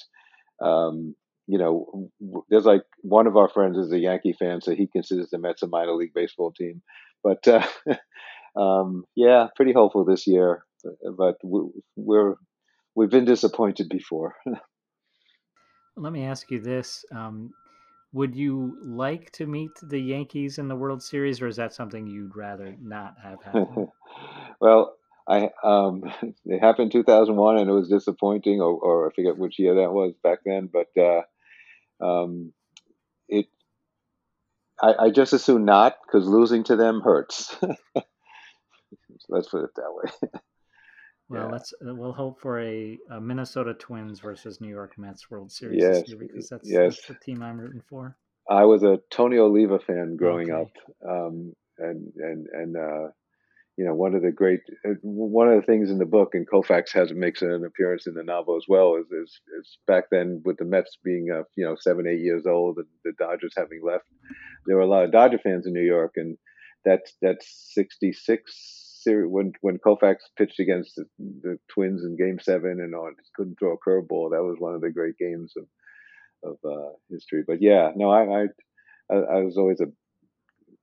um, 0.65 1.15
you 1.47 1.59
know, 1.59 2.11
there's 2.49 2.65
like 2.65 2.83
one 3.03 3.27
of 3.27 3.37
our 3.37 3.49
friends 3.49 3.77
is 3.77 3.93
a 3.93 3.99
Yankee 3.99 4.35
fan, 4.39 4.61
so 4.61 4.75
he 4.75 4.87
considers 4.87 5.31
the 5.31 5.39
Mets 5.39 5.63
a 5.63 5.67
minor 5.67 5.95
league 5.95 6.15
baseball 6.15 6.53
team. 6.53 6.81
But 7.25 7.47
uh, 7.49 7.67
um, 8.61 9.05
yeah, 9.17 9.49
pretty 9.57 9.73
hopeful 9.73 10.05
this 10.05 10.27
year. 10.27 10.65
But 11.17 11.37
we're 11.43 12.37
we've 12.95 13.11
been 13.11 13.25
disappointed 13.25 13.89
before. 13.89 14.37
Let 15.97 16.13
me 16.13 16.25
ask 16.25 16.51
you 16.51 16.61
this: 16.61 17.05
um, 17.13 17.53
Would 18.13 18.35
you 18.35 18.77
like 18.83 19.31
to 19.33 19.47
meet 19.47 19.71
the 19.83 20.01
Yankees 20.01 20.59
in 20.59 20.69
the 20.69 20.75
World 20.75 21.03
Series, 21.03 21.41
or 21.41 21.47
is 21.47 21.57
that 21.57 21.73
something 21.73 22.07
you'd 22.07 22.37
rather 22.37 22.77
not 22.81 23.15
have 23.23 23.43
happen? 23.43 23.89
well, 24.61 24.97
I 25.29 25.51
um, 25.63 26.03
it 26.45 26.61
happened 26.61 26.93
2001, 26.93 27.59
and 27.59 27.71
it 27.71 27.73
was 27.73 27.89
disappointing, 27.89 28.61
or, 28.61 28.73
or 28.73 29.09
I 29.09 29.15
forget 29.15 29.39
which 29.39 29.59
year 29.59 29.77
that 29.77 29.93
was 29.93 30.15
back 30.23 30.41
then. 30.45 30.69
But 30.73 30.89
uh, 31.01 31.23
um, 32.05 32.53
it 33.29 33.47
I, 34.83 34.95
I 34.99 35.11
just 35.11 35.33
assume 35.33 35.65
not 35.65 35.97
because 36.07 36.27
losing 36.27 36.65
to 36.65 36.77
them 36.77 37.01
hurts. 37.03 37.55
let's 39.29 39.49
put 39.49 39.65
it 39.65 39.71
that 39.77 39.93
way. 39.93 40.41
Well, 41.31 41.45
yeah. 41.45 41.53
let's 41.53 41.73
uh, 41.75 41.95
we'll 41.95 42.13
hope 42.13 42.41
for 42.41 42.61
a, 42.61 42.99
a, 43.11 43.21
Minnesota 43.21 43.73
Twins 43.75 44.19
versus 44.19 44.61
New 44.61 44.69
York 44.69 44.99
Mets 44.99 45.31
World 45.31 45.53
Series 45.53 45.81
yes. 45.81 46.03
because 46.13 46.49
that's, 46.49 46.69
yes. 46.69 46.97
that's 46.97 47.07
the 47.07 47.15
team 47.25 47.41
I'm 47.43 47.59
rooting 47.59 47.83
for. 47.89 48.17
I 48.49 48.65
was 48.65 48.83
a 48.83 48.99
Tony 49.11 49.39
Oliva 49.39 49.79
fan 49.79 50.17
growing 50.17 50.51
okay. 50.51 50.63
up, 50.63 51.09
um, 51.09 51.53
and 51.79 52.13
and 52.17 52.47
and 52.53 52.77
uh, 52.77 53.11
you 53.77 53.87
know, 53.87 53.95
one 53.95 54.15
of 54.15 54.23
the 54.23 54.31
great, 54.31 54.61
uh, 54.85 54.95
one 55.03 55.49
of 55.49 55.59
the 55.59 55.67
things 55.67 55.89
in 55.89 55.99
the 55.99 56.05
book, 56.05 56.35
and 56.35 56.47
Koufax 56.47 56.93
has 56.93 57.13
makes 57.15 57.43
an 57.43 57.65
appearance 57.65 58.07
in 58.07 58.15
the 58.15 58.23
novel 58.23 58.57
as 58.57 58.65
well, 58.69 58.97
is 58.97 59.07
is, 59.11 59.41
is 59.59 59.79
back 59.87 60.05
then 60.11 60.43
with 60.45 60.59
the 60.59 60.65
Mets 60.65 60.99
being, 61.03 61.29
uh, 61.35 61.45
you 61.57 61.65
know, 61.65 61.77
seven, 61.81 62.07
eight 62.07 62.21
years 62.21 62.45
old, 62.45 62.77
and 62.79 62.87
the 63.05 63.13
Dodgers 63.19 63.55
having 63.57 63.81
left, 63.83 64.05
there 64.67 64.77
were 64.77 64.83
a 64.83 64.87
lot 64.87 65.05
of 65.05 65.13
Dodger 65.13 65.39
fans 65.39 65.67
in 65.67 65.73
New 65.73 65.81
York, 65.81 66.15
and 66.17 66.37
that 66.85 67.03
that 67.23 67.39
'66 69.03 69.29
when 69.29 69.53
when 69.61 69.79
Koufax 69.79 70.17
pitched 70.37 70.61
against 70.61 70.97
the, 70.97 71.05
the, 71.19 71.59
Twins 71.69 72.05
in 72.05 72.17
Game 72.17 72.39
Seven 72.41 72.81
and 72.81 72.95
on 72.95 73.15
couldn't 73.35 73.59
throw 73.59 73.75
a 73.75 73.79
curveball, 73.79 74.31
that 74.31 74.43
was 74.43 74.57
one 74.59 74.75
of 74.75 74.81
the 74.81 74.91
great 74.91 75.17
games 75.19 75.55
of 75.57 75.67
of 76.43 76.57
uh, 76.65 76.93
history. 77.11 77.43
But 77.47 77.61
yeah, 77.61 77.91
no, 77.97 78.11
I, 78.11 78.47
I 79.11 79.17
I 79.17 79.43
was 79.43 79.57
always 79.57 79.81
a 79.81 79.87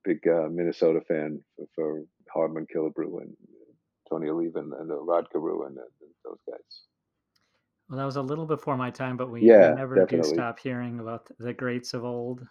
big 0.04 0.26
uh, 0.26 0.48
Minnesota 0.50 1.00
fan 1.06 1.40
for, 1.56 1.66
for 1.74 2.02
Harmon 2.32 2.66
Killebrew 2.74 3.20
and 3.20 3.36
Tony 4.08 4.28
Oliva 4.28 4.60
and, 4.60 4.72
and 4.72 4.90
uh, 4.90 5.02
Rod 5.02 5.26
Carew 5.30 5.66
and, 5.66 5.76
and, 5.76 5.86
those 6.24 6.38
guys. 6.48 6.82
Well, 7.88 7.98
that 7.98 8.04
was 8.04 8.16
a 8.16 8.22
little 8.22 8.46
before 8.46 8.76
my 8.76 8.90
time, 8.90 9.16
but 9.16 9.30
we, 9.30 9.42
yeah, 9.42 9.72
never 9.74 9.94
definitely. 9.94 10.30
do 10.30 10.34
stop 10.34 10.58
hearing 10.58 11.00
about 11.00 11.28
the 11.38 11.54
greats 11.54 11.94
of 11.94 12.04
old, 12.04 12.46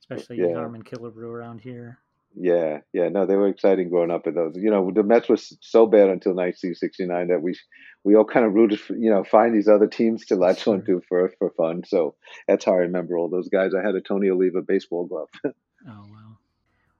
especially 0.00 0.38
yeah. 0.38 0.54
Harmon 0.54 0.82
Killebrew 0.82 1.28
around 1.28 1.60
here. 1.60 1.98
Yeah, 2.38 2.80
yeah, 2.92 3.08
no, 3.08 3.24
they 3.24 3.34
were 3.34 3.48
exciting 3.48 3.88
growing 3.88 4.10
up. 4.10 4.26
with 4.26 4.34
those, 4.34 4.56
you 4.56 4.70
know, 4.70 4.90
the 4.94 5.02
Mets 5.02 5.28
was 5.28 5.56
so 5.62 5.86
bad 5.86 6.10
until 6.10 6.34
1969 6.34 7.28
that 7.28 7.40
we 7.40 7.56
we 8.04 8.14
all 8.14 8.26
kind 8.26 8.44
of 8.44 8.52
rooted, 8.52 8.78
for, 8.78 8.94
you 8.94 9.10
know, 9.10 9.24
find 9.24 9.54
these 9.54 9.68
other 9.68 9.86
teams 9.86 10.26
to 10.26 10.36
latch 10.36 10.66
onto 10.68 11.00
for 11.08 11.32
for 11.38 11.50
fun. 11.56 11.82
So 11.86 12.14
that's 12.46 12.64
how 12.64 12.72
I 12.72 12.88
remember 12.88 13.16
all 13.16 13.30
those 13.30 13.48
guys. 13.48 13.72
I 13.74 13.84
had 13.84 13.94
a 13.94 14.02
Tony 14.02 14.28
Oliva 14.28 14.60
baseball 14.60 15.06
glove. 15.06 15.28
oh 15.44 15.52
wow. 15.86 16.36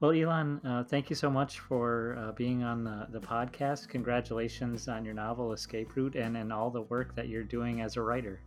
Well, 0.01 0.11
Ilan, 0.11 0.61
uh, 0.65 0.85
thank 0.85 1.09
you 1.09 1.17
so 1.17 1.31
much 1.31 1.59
for 1.59 2.17
uh, 2.19 2.33
being 2.33 2.63
on 2.63 2.85
the, 2.85 3.07
the 3.11 3.21
podcast. 3.21 3.89
Congratulations 3.89 4.89
on 4.89 5.07
your 5.07 5.15
novel, 5.15 5.53
Escape 5.53 5.97
Route, 5.97 6.17
and, 6.17 6.37
and 6.37 6.53
all 6.53 6.71
the 6.71 6.83
work 6.83 7.15
that 7.17 7.29
you're 7.29 7.43
doing 7.43 7.81
as 7.81 7.97
a 7.97 8.03
writer. 8.03 8.41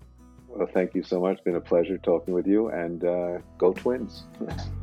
Well, 0.47 0.67
thank 0.71 0.93
you 0.93 1.02
so 1.02 1.19
much. 1.19 1.38
It's 1.38 1.41
been 1.41 1.56
a 1.56 1.62
pleasure 1.62 1.97
talking 1.97 2.36
with 2.36 2.45
you, 2.45 2.69
and 2.69 3.04
uh, 3.04 3.38
go 3.58 3.73
Twins. 3.73 4.25